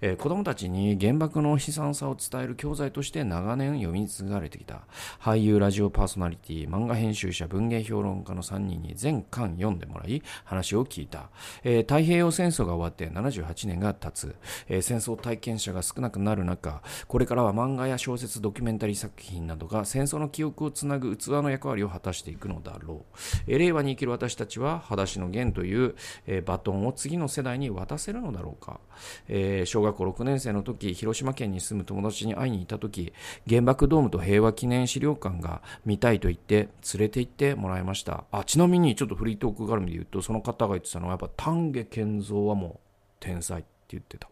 [0.00, 4.82] えー、子供たちに原爆の悲惨さを伝える教材として長年読み継がれてきた。
[5.20, 11.30] 俳優ラジオパーソナリティ漫画編集者文芸評論家の3人に全巻読んでもらい話を聞いた、
[11.64, 14.34] えー、太平洋戦争が終わって78年が経つ、
[14.68, 25.94] えー、戦争体験者が少なくなる中これからは漫画や小説ドキュメンタリー作品などが戦争の記憶をつなぐ器の役割を果たしていくのだろう、え令和に生きる私たちは裸足の弦という、
[26.26, 28.80] えバトンを次の世代に渡せるのだろうか、
[29.28, 33.12] えー、小学校6年生の時、広島県に住む友達に会いに行った時、
[33.48, 38.24] 原爆ドームと平和記念資料館が見たいと言って連れて行ってもらいました。
[38.30, 42.80] あ、ちなみにちょっとフリートーク絡みで言うと、その方が言ってたのはやっぱ丹下健三はもう
[43.20, 44.28] 天才って言ってた。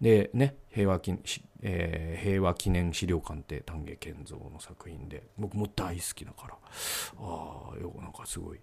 [0.00, 1.18] でね、平和記,、
[1.62, 8.60] えー、平和記念資料館って丹下健三の作品で、僕も大好きだから、ああ、よなんかすごい、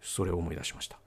[0.00, 0.98] それを思い出しました。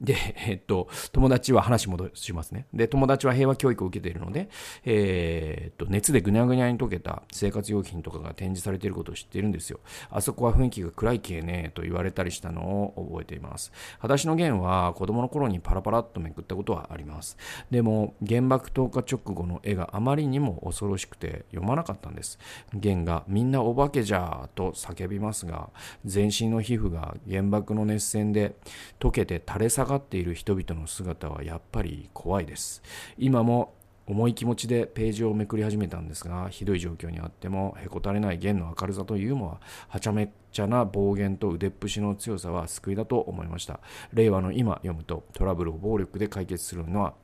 [0.00, 0.16] で、
[0.46, 2.66] えっと、友達は話戻しますね。
[2.74, 4.48] で、友達は平和教育を受けているので、
[4.84, 9.78] えー、っと、熱でぐにゃぐにゃに溶けた生活用品とかが展示されていることを知っているんですよ。
[10.10, 13.72] あそこは雰囲気が暗い系ね、と言われたりしたのを覚えています。
[13.98, 17.36] 裸足の弦は子供の頃にパラパラっとめくったことはあります。
[17.70, 22.38] でも、原爆投下直後の絵があまりにも恐ろしくて読まなかったんです。
[22.74, 25.70] 弦がみんなお化けじゃーと叫びますが、
[26.04, 28.56] 全身の皮膚が原爆の熱線で
[28.98, 32.82] 溶けて垂れ下がっている人々の姿はやっぱり怖いです。
[33.18, 33.74] 今も
[34.06, 43.80] 重い気持ちでページをめくり始めたんですがひどい状況にあってもへこたれない弦の明るさとユーモアはちゃめっちゃな暴言と腕っぷしの強さは救いだと思いました。
[44.12, 47.14] 令和の今読むとトラブルを暴力で解決するのは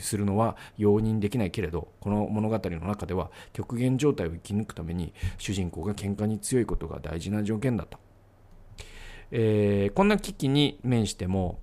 [0.00, 7.98] するのは容認できないけれどこの物語の中では極限状態を生き抜くために主人公が喧嘩に強いことが大事な条件だった、
[9.30, 11.60] えー、こんな危機に面しても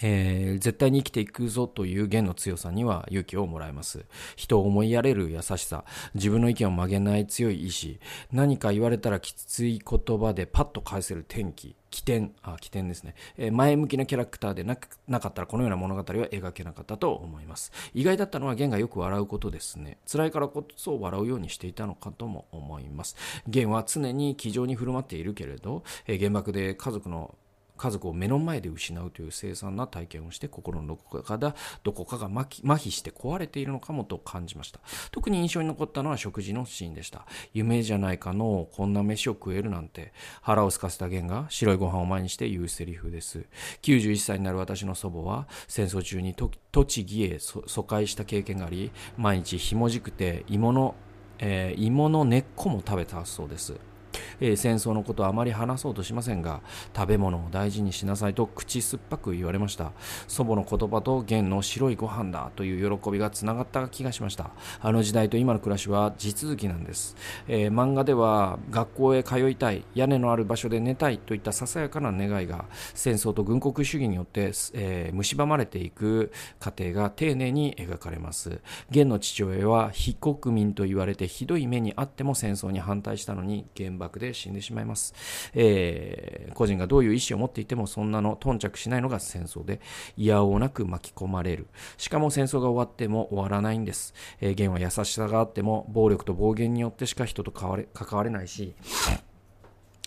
[0.00, 4.04] えー、絶対に生きていくぞという弦の強さには勇気をもらえます。
[4.36, 5.84] 人を思いやれる優しさ、
[6.14, 8.00] 自分の意見を曲げない強い意志、
[8.32, 13.14] 何か言われたらきつい言葉でパッと返せる天気、起点、あ、起点ですね。
[13.36, 14.76] えー、前向きなキャラクターでな
[15.06, 17.72] なかったらこのような物語は描けなかったと思います。
[17.94, 19.98] 意外だったのは弦がよく笑うことですね。
[20.10, 23.16] 辛いからこそ笑うようにしていたのかとも思います。
[23.46, 27.34] 弦は常に気丈に振る舞っているけれど、えー、原爆で家族の
[27.78, 34.80] 家族を目の前で失うという凄惨な体験をして心のどこかがどこかが麻痺して壊れているのかもと感じました。
[35.10, 37.26] 特に印象に残ったのは食事のシーンでした。
[37.54, 40.12] 夢じゃないかのこんな飯を食えるなんて。
[40.42, 43.46] 腹を空かせた源が白いご飯を前にして言うセリフです。
[43.82, 46.34] 91歳になる私の祖母は戦争中に
[46.72, 50.94] 栃木へ疎開した経験があり毎日ひもじくて芋の
[51.40, 53.74] えー、芋の根っこも食べたそうです。
[54.40, 56.60] えー、戦争のことはあまり話そうとしませんが
[56.96, 59.92] 食べ物を大事にしなさいと口酸っぱく言われました。
[60.26, 64.50] 祖母の言葉と弦の白いご飯だという喜びがつながった気がしました。
[64.80, 67.16] あの時代と今の暮らしは地続きなんです、
[67.48, 72.64] えー、漫画では学校へ通いたい屋根のある場所で寝たいといったささやかな願いが
[72.94, 78.60] 戦争と軍国主義によって、えー、蝕まれていく過程が丁寧に描かれます。
[78.90, 85.14] 弦の父親は非国民と言われてひどい目にあっても戦争に反対したのに原爆で死んでしまいます、
[85.54, 89.80] えー、個人がどういう意思を持っていてもそんなの頓着しないのが戦争で
[90.16, 91.66] いやおうなく巻き込まれる。
[91.96, 97.78] しかも戦争が終わっても終わらないんです、えー、弦は優しさがあっても暴力と暴言によってしか人と関
[98.12, 98.74] われないし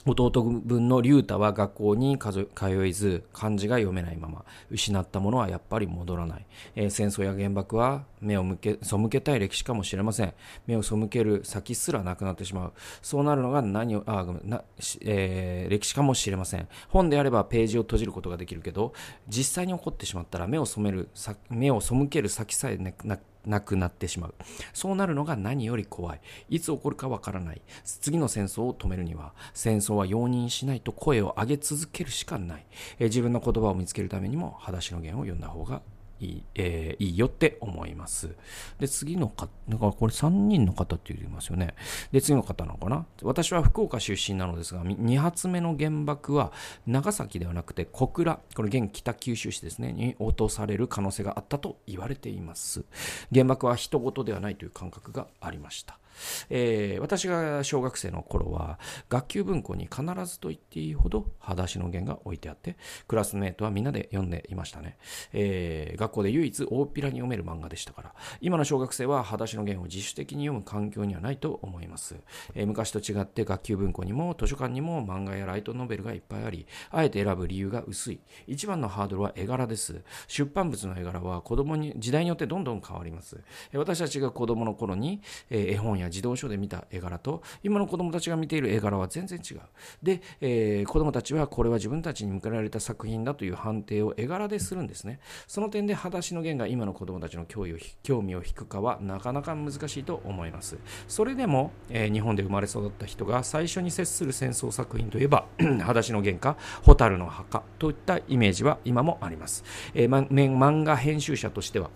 [0.05, 2.47] 弟分の竜太は学校に通
[2.85, 6.45] えず漢字が読めないまま失ったものはやっぱり戻らない、
[6.75, 10.33] えー、戦争や原爆は目を向け背けたい歴史かもしれません。
[10.67, 12.73] 目を背ける先すらなくなってしまう。
[13.01, 14.63] そうなるのが何をあごめんな、
[15.01, 16.67] えー、歴史かもしれません。
[16.89, 18.93] 本であればページを閉じることができるけど
[19.27, 21.09] 実際に起こってしまったら目を染める
[21.49, 23.07] 目を背ける先さえなく
[23.45, 24.35] なくなってしまう。
[24.73, 26.21] そうなるのが何より怖い。
[26.49, 27.61] いつ起こるかわからない。
[27.83, 32.65] 次の戦争を止めるには、戦争は容認しないと声を上げ続けるしかない。
[32.99, 35.81] え自分の言葉を見つけるためにも、裸足の弦を読んだ方が
[36.21, 38.35] いい,、えー、いいよって思います。
[38.79, 41.73] で、次の方、だからこれ3人の方って言いますよね。
[42.11, 43.05] で、次の方なのかな？
[43.23, 46.51] 私は福岡出身なのですが、2発目の原爆は
[46.85, 52.85] 長崎ではなくて小倉、これ現北九州市ですね、に落とされる可能性があったと言われています。
[53.33, 56.00] 原爆は人事ではないという感覚がありました。
[56.49, 64.97] えー、私が小学生の頃は学級文庫に必ずと言っていいほど裸足の弦が置いてあってクラスメートはみんなで読んでいましたね、
[65.33, 72.15] えー、学校で唯一大っぴらに読める漫画でしたから今の小学生は裸足の弦を自主的に読む環境にはないと思います、
[72.55, 78.19] えー、昔と違って学級文庫にも図書館にも漫画やライトノベルがいっぱいありあえて選ぶ理由が薄い。
[78.47, 80.01] 一番のハードルは絵柄です。
[80.27, 83.39] 出版物の絵柄は子供に時代によってどんどん変わります。
[83.73, 89.59] 私たちが子供の頃に、え絵本やや児童書で見た絵柄と今の子供たちが見ている絵柄は全然違う。
[90.03, 95.19] で、えー、子供たちはこれは自分たちに向けられた作品だという判定を絵柄でするんですね。
[95.47, 100.77] その点で裸足の弦が今の子供たちの興味を興味を引くかはなかなか難しいと思います。
[101.07, 111.89] それでも、えー、日本で生まれ育った人が最初に接する戦争作品といえば 裸足の弦か蛍の墓といったイメージは今もあります、えー、ま、漫画編集者としては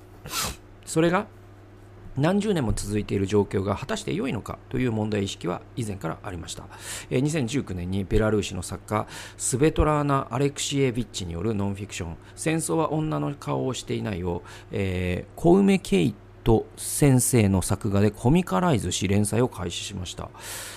[0.85, 1.27] それが
[2.17, 6.63] 何十年も続いている状況が果たして良いのかという問題意識は以前からありました。
[7.09, 9.07] 2019年にベラルーシの作家
[9.37, 20.29] スベトラーナ・アレクシエビッチによるノンフィクション「戦争は女の顔をしていないを」えー、小梅ケイト先生の作画でコミカライズし連載を開始しました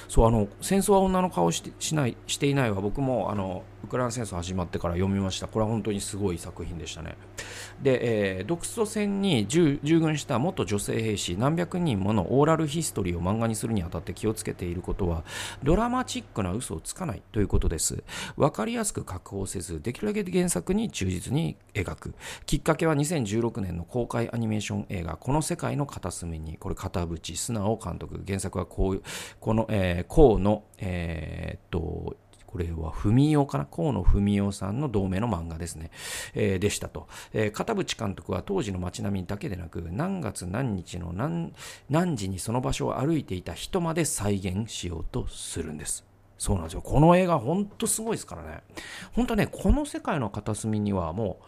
[0.08, 5.46] そうあの戦争は女の顔をしてしないしていないは僕もあのウクライナ戦争始まってから読みました。
[5.46, 7.16] これは本当にすごい作品でしたね。
[7.82, 15.22] で、えー、独ソ戦に従軍した元女性兵士何百人ものオーラルヒストリーを漫画にするにあたって気をつけていることは
[15.62, 18.02] ドラマチックな嘘をつかないということです。
[18.36, 22.14] 分かりやすく確保せずできるだけ原作に忠実に描く。
[22.46, 26.56] きっかけは2016年の公開アニメーション映画この世界の片隅に。
[26.58, 29.02] これ片渕素直監督原作はこう
[29.40, 33.66] この、えー、河野えー、っとこれは文雄かな？
[33.66, 35.90] 河野文雄さんの同名の漫画ですね、
[36.34, 41.52] えー、でしたと、えー、片渕監督は当時の街並みだけでなく何月何日の何
[41.90, 46.06] 何時にその場所を歩いていた人まで再現しようとするんです。
[46.38, 46.80] そうなんですよ。
[46.80, 48.62] この映画ほんとすごいですからね。
[49.12, 51.40] 本当ねこの世界の片隅にはも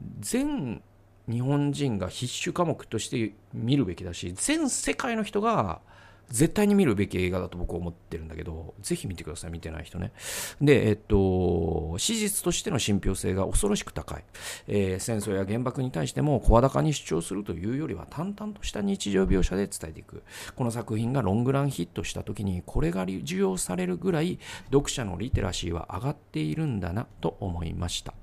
[0.00, 0.82] う全
[1.28, 5.82] 日本人が必修科目として見るべきだし全世界の人が
[6.30, 10.12] 絶対に見るべき映画だと僕は思ってるんだけど、ぜひ見てください、見てない人ね。
[10.60, 14.24] で、えっと、史実としての信憑性が恐ろしく高い。
[14.66, 20.22] えー、戦争や原爆に対しても声高に主張するというよりは淡々とした日常描写で伝えていく。
[20.54, 28.14] この作品がロングランヒットした時に、これが受容されるぐらい、読者のリテラシーは上がっているんだなと思いました。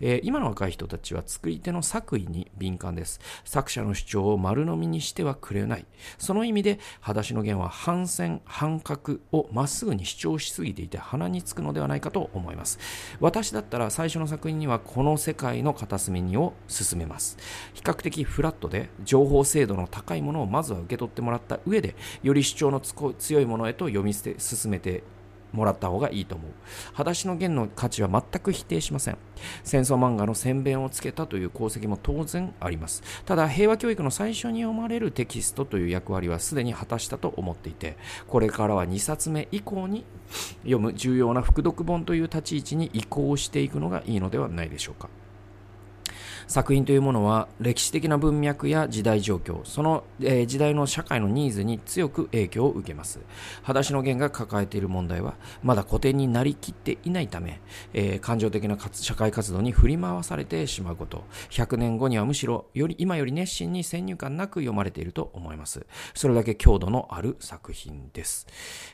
[0.00, 3.20] えー、今の若い人たちは作り手の作為に敏感です。
[3.44, 5.86] 作者の主張を丸飲みにしてはくれない。
[6.18, 12.78] その意味で、裸足の弦は反戦、反角をまっすぐに主張しすぎていて鼻につくのではないかと思います。
[13.20, 17.38] 私だったら最初の作品にはこの世界の片隅にを進めます。
[17.74, 25.02] 比較的フラットで情報精度の高いものをまずは受け取ってもらった上で、より主張の強いものへと読み捨て進めて
[25.56, 26.50] もらった方がいいと思う。
[26.92, 29.18] 裸足の弦の価値は全く否定しません。
[29.64, 33.02] 戦争漫画の宣伝をつけたという功績も当然あります。
[33.24, 37.96] ただ、平和教育の最初に読まれるテキストという役割はすでに果たしたと思っていて、
[38.28, 40.04] これからは2冊目以降に
[40.58, 45.08] 読む重要な副読本という立ち位置に移行していくのがいいのではないでしょうか。
[46.46, 53.20] 作品というものは歴史的な文脈や時代状況、その、えー、時代の社会のニーズに強く影響を受けます。
[53.62, 57.60] 裸足の弦が抱えている問題は、まだ古典になりきっていないため、
[57.92, 65.86] えー、感情的な社会活動に振り回されてしまうこと、100年後にはむしろより今より熱心に先入観なく読まれていると思います。
[66.14, 68.46] それだけ強度のある作品です。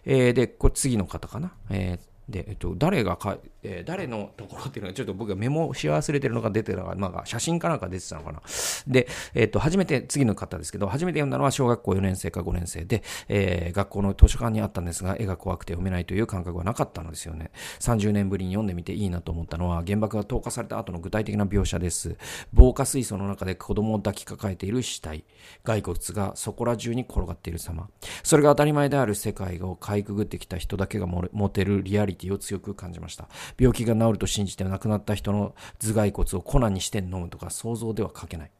[0.04, 1.52] えー、で、これ次の方かな。
[1.70, 8.42] えーで、えっと、誰がか、えー、誰のところっていうのは、ちょっと僕がメモし忘れてるのが出てたのが、まあ、写真かなんか出てたのかな。
[8.88, 17.50] で、えっと、初めて、次の方ですけど、初めて読んだのは小学校4年生か5年生で、えー、学校の図書館にあったんですが、絵が怖くて読めないという感覚はなかったのですよね。
[17.80, 22.16] 30年ぶりに読んでみていいなと思ったのは、原爆が投下された後の具体的な描写です。
[22.52, 25.24] 防火水槽の中で子供を抱きかかえている死体、
[25.62, 27.88] 骸骨がそこら中に転がっている様。
[28.22, 33.28] それが当たり前である世界をかいくぐってきた人だけが持てるリアリティを強く感じました。
[33.58, 38.50] 病気が治ると信じて亡くなった人の頭蓋骨を粉にして飲むとか想像では書けない。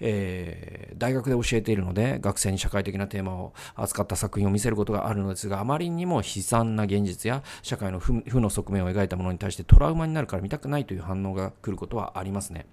[0.00, 12.66] えー、大学で教えているので学生に社会的なテーマを扱った作品を見せることがあるのですがあまりにも悲惨な現実や社会の負の側面を描いたものに対してトラウマになるから見たくないという反応が来ることはありますね、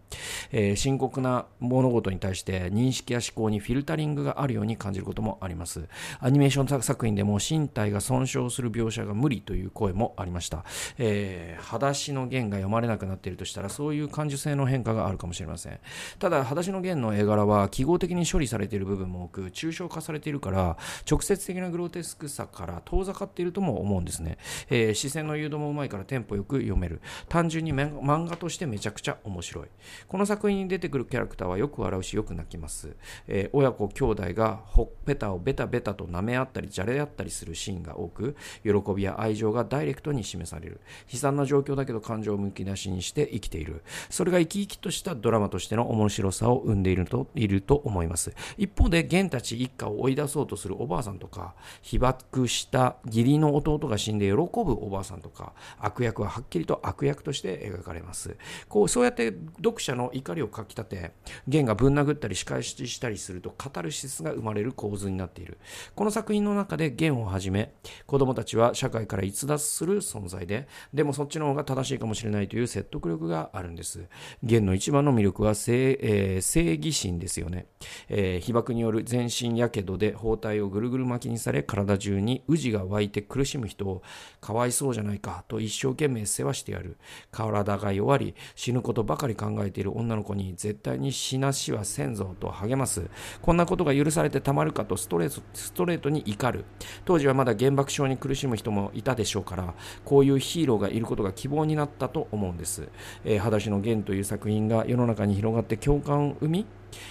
[0.52, 5.88] えー、深刻な物事に対して認識や思考にフィルタリングがあるように感じることもあります。
[6.20, 10.64] アニメーション作品でも身体が損傷する描写が無理という声もありました、
[10.98, 15.80] えー、裸足の弦が読まれなくなっているとしたらそういう感受性の変化があるかもしれません。
[16.20, 20.78] ただ裸足の弦の絵柄は記号的に処理されている部分も多く抽象化されているから
[21.10, 24.38] 直接的なグロテスクさから遠ざかっているとも思うんですね、
[24.70, 27.02] えー、視線の誘導もうまいからテンポよく読める。
[27.30, 29.68] 単純に漫画としてめちゃくちゃ面白い。
[30.08, 32.96] この作品に出てくるキャラクターはよく笑うしよく泣きます、
[33.28, 40.82] えー、親子兄弟がほっぺたをベタベタと舐め合ったりじゃれ合ったりするシーンが多く喜びや愛情がダイレクトに示される。
[41.12, 43.84] 悲惨な状況だけど感情をむき出しにして生きている。
[44.10, 54.44] それが生き生きとしたドラマとしての面白さを生んでいるといると思います一方で玄たち一家を追い出そうとするおばあさんとか被爆した義理の弟が死んで喜ぶ
[54.74, 58.36] おばあさんとか悪役ははっきりと悪役として描かれます
[58.68, 61.12] こうそうやって読者の怒りをかきたて
[61.48, 65.58] 玄がぶん殴ったり仕返ししたりするとカタルシスが生まれる構図になっている
[65.96, 67.74] この作品の中で玄をはじめ
[68.06, 74.06] 子供たちは社会から逸脱する存在ででもそっちの方が正しいかもしれないという説得力があるんです
[74.44, 77.66] 玄の一番の魅力は正,、えー、正義心ですよね、
[78.10, 84.04] えー、被爆による全身やけどで包帯をぐるぐる巻きにされ体中に宇治が湧いて苦しむ人を
[84.42, 86.98] かわいそうじゃないかと一生懸命世話してやる。
[87.32, 93.10] 体が弱り死ぬことばかり考えている女の子に絶対に死なしはせんぞと励ます。
[93.42, 96.66] こんなことが許されてたまるかとストレートストレートに怒る。
[97.06, 99.74] 当時はまだ原爆症に苦しむ人もいたでしょうから
[100.04, 102.90] こういうヒーローがいることが希望になったと思うんです、
[103.24, 106.66] えー、裸足の弦という作品が世の中に広がって共感を生み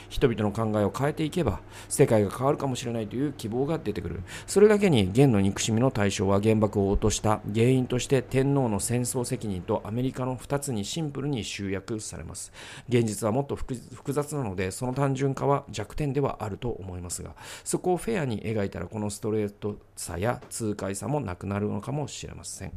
[0.09, 4.23] 人々の考えを変えていけば世界が変わるかもしれないという希望が出てくる。
[4.47, 12.53] それだけに元の憎しみの対象は原爆を落とした原因として天皇の戦争責任とアメリカの2つにシンプルに集約されます。
[12.89, 22.73] 現実はもっと複雑なのでその単純化は弱点ではあると思いますがそこをフェアに描いたらこのストレートさや痛快さもなくなるのかもしれません、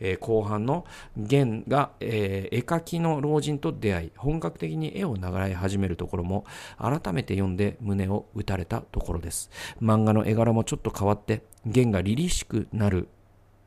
[0.00, 0.84] えー、後半の
[1.16, 6.35] 元が、えー、絵描きの老人と出会い本格的に絵を習い始めるところも
[6.78, 9.50] 改めて読んで胸を打たれたところです。
[9.80, 13.08] 漫画の絵柄もちょっと変わって、弦が凛々しくなる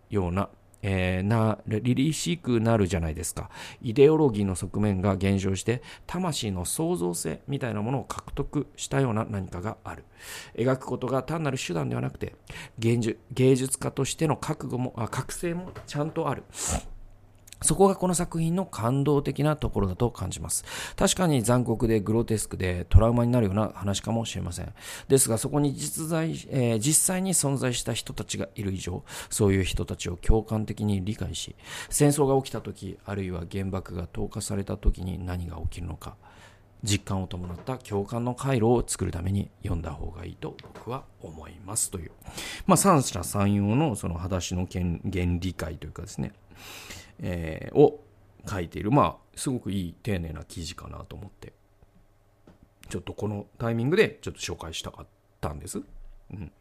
[0.09, 0.49] ような
[0.81, 3.49] えー、な、凛々しくなるじゃないですか。
[3.81, 10.05] イデオロギーの側面が減少して、魂の創造性みたいなものを獲得したような何かがある。
[10.55, 12.35] 描くことが単なる手段ではなくて、
[12.77, 12.99] 芸
[13.55, 16.43] 術家としての覚悟も、あ覚醒もちゃんとある。
[17.61, 20.63] そこがこの作品の感動的なところだと感じます。
[20.95, 24.73] 確かに残酷でグロテスクでトラウマになるような話かもしれません。
[25.07, 31.55] ですがそこに実在、えー、実際に存在した人たちがいる以上、そういう人たちを共感的に理解し、
[31.89, 36.15] 戦争が起きた時、あるいは原爆が投下された時に何が起きるのか、
[36.83, 42.11] 実感を伴った共感の回路を作るために読んだ方がいいと僕は思いますという、
[42.65, 44.85] まあ、三者三様のその裸足の原
[45.39, 46.31] 理解というかですね、
[47.19, 48.03] えー、を
[48.47, 51.53] 書いている、まあ、すごくいい丁寧な記事かなと思って、
[52.89, 55.07] ちょっとこのタイミングでちょっと紹介したかっ
[55.39, 55.81] たんです。
[56.31, 56.51] うん。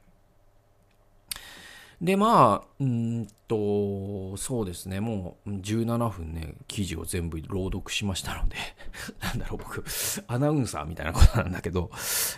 [2.00, 8.56] で、まあ、うんと、そうですね、もう17分ね、記事を全部朗読しましたので
[9.20, 9.84] なんだろう、僕、
[10.28, 11.90] アナウンサーみたいなことなんだけど、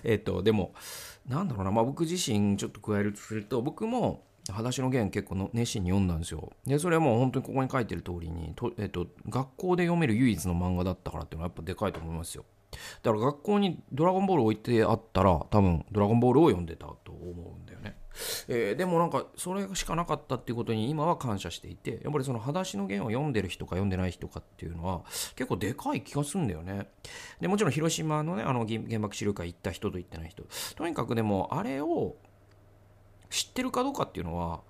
[0.02, 0.72] えっと、でも、
[1.26, 6.52] なんだろうな、まあ僕自身ちょっと加えるとすると、僕も、裸足の弦結構の熱心に読んだんですよ。
[6.66, 12.44] で、それはもう本当にここに書いてる通りに、とえっと、学校で読める唯一の漫画だったからっていうのはやっぱでかいと思いますよ。
[13.02, 17.96] だから学校にドラゴンボール置いてあったら、多分ドラゴンボールを読んでたと思うんだよね。
[18.48, 25.02] えー、でもなんか、それしかなかったっていうことに今は感謝していて、やっぱりその裸足の弦を読んでる人か読んでない人かっていうのは
[25.36, 26.88] 結構でかい気がするんだよね。
[27.40, 30.44] で、もちろん広島のね、あの原爆資料館行った人と行ってない人。
[30.76, 32.16] とにかくでも、あれを
[33.30, 34.60] 知ってるかどうかっていうのは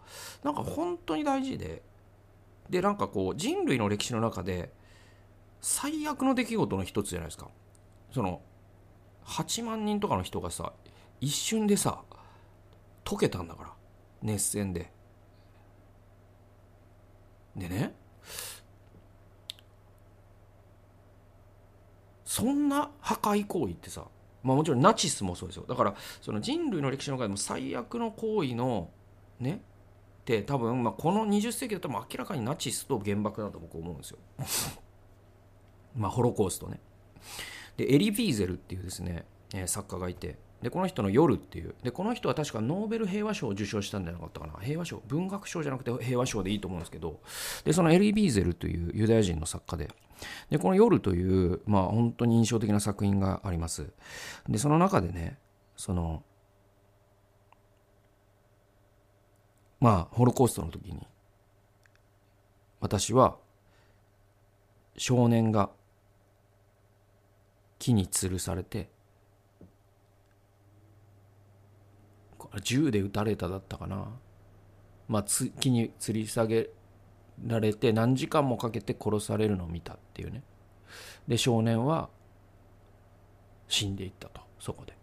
[0.44, 1.82] なんか本当に大事で。
[2.68, 4.72] でなんかこう人類の歴史の中で
[5.60, 7.48] 最悪の出来事の一つじゃないですか。
[8.12, 8.42] その
[9.24, 10.72] 8万人とかの人がさ
[11.20, 12.02] 一瞬でさ
[13.04, 13.70] 溶けたんだから。
[14.22, 14.92] 熱戦で。
[17.56, 17.94] でね
[22.24, 24.04] そんな破壊行為ってさ
[24.42, 25.64] まあ、もちろんナチスもそうですよ。
[25.68, 28.90] だからその人類の歴史の中でも最悪の行為の
[29.38, 29.62] ね
[30.22, 34.18] って多分、まあ、この20世紀だと明らかにナチスと原爆だと僕思うんですよ。
[35.96, 36.80] まあホロコーストね。
[37.76, 39.26] でエリ・ビーゼルっていうですね、
[39.66, 40.38] 作家がいて。
[40.62, 41.74] でこの人の「夜」っていう。
[41.82, 44.54] でこの人は確かノーベル平和賞を受賞したんじゃなかったかな。
[44.60, 45.02] 平和賞。
[45.08, 47.20] 文学賞じゃなくて平和賞でいいと思うんですけど。
[47.64, 49.90] でそのエリー・ビーゼルというユダヤ人の作家で。
[50.50, 53.90] でこの「夜」というまあ本当に印象的な作品があります。
[54.48, 55.38] でその中でね
[55.76, 56.22] その
[59.80, 61.06] まあホロコーストの時に
[62.80, 63.38] 私は
[64.96, 65.70] 少年が
[67.78, 68.90] 木に吊るされて
[72.36, 74.08] これ銃で撃たれただったかな。
[75.08, 76.70] まあつ木に吊り下げ
[77.46, 80.42] られて何時間もかけて殺されるのを見たっていうね。
[81.28, 82.08] で少年は
[83.68, 84.94] 死んでいったとそこで。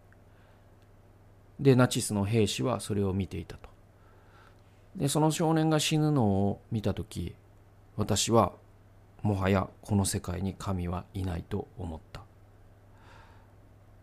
[1.59, 3.69] でナチスの兵士はそれを見ていたと。
[4.95, 7.35] でその少年が死ぬのを見た時
[7.95, 8.53] 私は
[9.21, 12.21] もはやこの世界に神はいないと思った。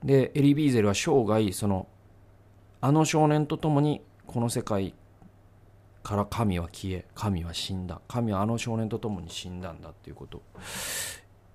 [0.02, 1.88] でエリ・ビーゼルは生涯その
[2.84, 4.92] あの少年と共にこの世界
[6.02, 8.02] から神は消え神は死んだ。
[8.06, 10.42] 神はあの少年と共に死んだんだっていうことを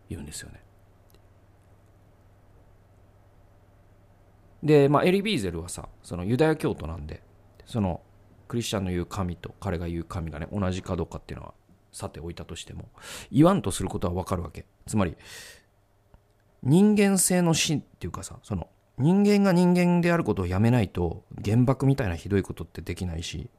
[0.10, 0.60] 言うんですよね。
[4.64, 7.22] で、まあ、エリ・ビーゼルはさそのユダヤ教徒なんで
[7.68, 8.02] その
[8.48, 11.54] クリスチャンの言う神と彼が言う神がね同じかどうかっていうのは
[11.92, 12.90] さておいたとしても
[13.32, 14.66] 言わんとすることは分かるわけ。
[14.88, 15.16] つまり
[16.64, 18.68] 人間性の死っていうかさその
[19.00, 23.50] 人間が人間であることをやめないと原爆みたいなひどいことってできないし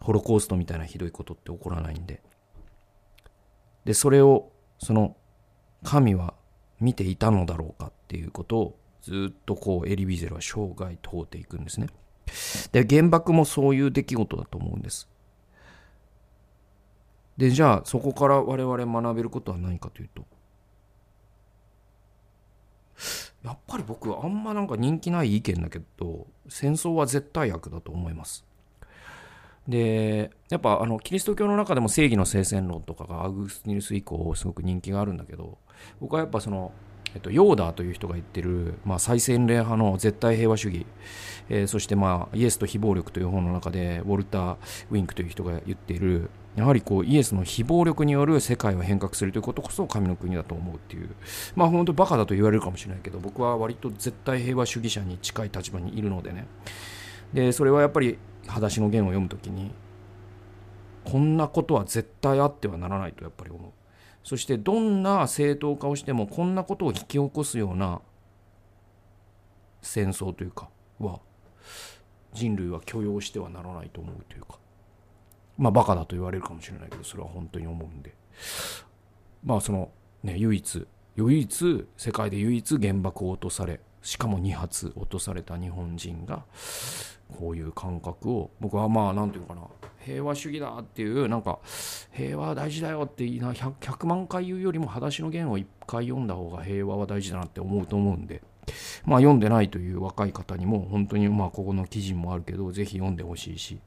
[0.00, 2.22] ホロコーストみたいなひどいことって起こらないんで。
[3.84, 5.16] でそれをその
[5.82, 6.34] 神は
[6.80, 11.88] 見ていたのだろうかっていうことをずっとこうエリ・ビゼルは生涯問うていくんですね。
[12.72, 15.08] で原爆もそういう出来事だと思うんです。
[17.36, 20.24] でじゃあそこから我々学べることは何かというと。
[23.46, 28.44] やっぱり僕あんまなんか人気ない意見だけど戦争は絶対悪だと思います。
[29.68, 35.58] でやっぱあのキリスト教の中でも正義の聖戦論とかがアグスティヌス以降すごく人気があるんだけど
[36.00, 36.72] 僕はやっぱその
[37.16, 40.84] えっと、ヨーダーという人が言ってる、まあ、最先霊派の絶対平和主義、
[41.48, 44.56] えー、そして、まあ、イエスと非暴力という本の中でウォルター・
[44.90, 46.28] ウィンクという人が言っている。
[46.56, 51.10] やはりこうイエスの非暴力による世界を変革するということこそ神の国だと思うっていう。
[51.54, 56.46] まあ本当バカだと言われるかもしれないけど僕は割と絶対平和主義者に近い立場にいるのでね。
[57.34, 59.70] でそれはやっぱり「裸足の弦」を読むときに
[61.04, 63.75] こんなことは絶対あってはならないとやっぱり思う。
[64.26, 68.00] そしてどんな正当化をしてもこんなことを引き起こすような
[69.82, 70.68] 戦争というか
[70.98, 71.20] は
[72.32, 74.58] 人類は許容してはならないと思うというか。
[75.56, 78.16] まあバカだと言われるかもしれないけどそれは本当に思うんで。
[79.44, 79.92] まあその
[80.24, 86.44] ね唯一唯一世界で唯一原爆を落とされしかも2発落とされた日本人が
[87.38, 89.60] こういう感覚を僕はまあ何て言うかな。
[90.06, 91.58] 平和主義だっていうなんか
[92.12, 98.42] 平和は大事だよっていいな 100, 100万回言うよりも「裸足の弦」を1回読んだ方が平和は大事だなって思うと思うんで。
[99.04, 103.78] まあ読んでないという若い方にも本当にまあここの記事もあるけどぜひ読んでほしいし。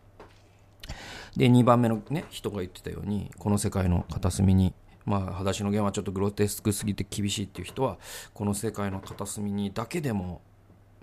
[1.35, 4.73] で2番目のね人が言ってたようにこの世界の片隅に
[5.05, 7.97] まあ裸足の弦はちょっとグロテスクすぎて厳しいっていう人は
[8.33, 10.41] この世界の片隅にだけでも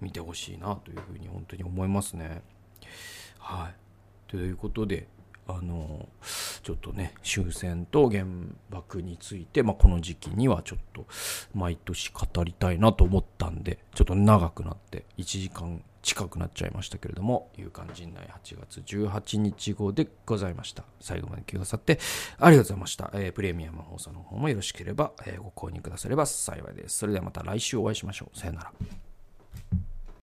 [0.01, 2.43] 見てほしいなというふうに本当に思いますね。
[3.39, 3.86] はい。
[4.29, 5.09] ということで
[5.49, 6.09] あの
[6.63, 8.25] ちょっとね終戦と原
[8.69, 11.07] 爆について、まあ、この時期にはちょっと
[11.55, 20.85] 毎年語りたいなと思ったんでちょっと長くなって1時間近くなっちゃいましたけれども勇敢陣内8月18日号でございました。
[21.01, 21.99] 最後まで聞きくださって
[22.39, 26.99] ありがとうございました、えー、プレミアム放送の方もよろしければ、えー、ご購入くだされば幸いです。
[26.99, 28.39] それではまた来週お会いしましょう。
[28.39, 29.06] さよなら。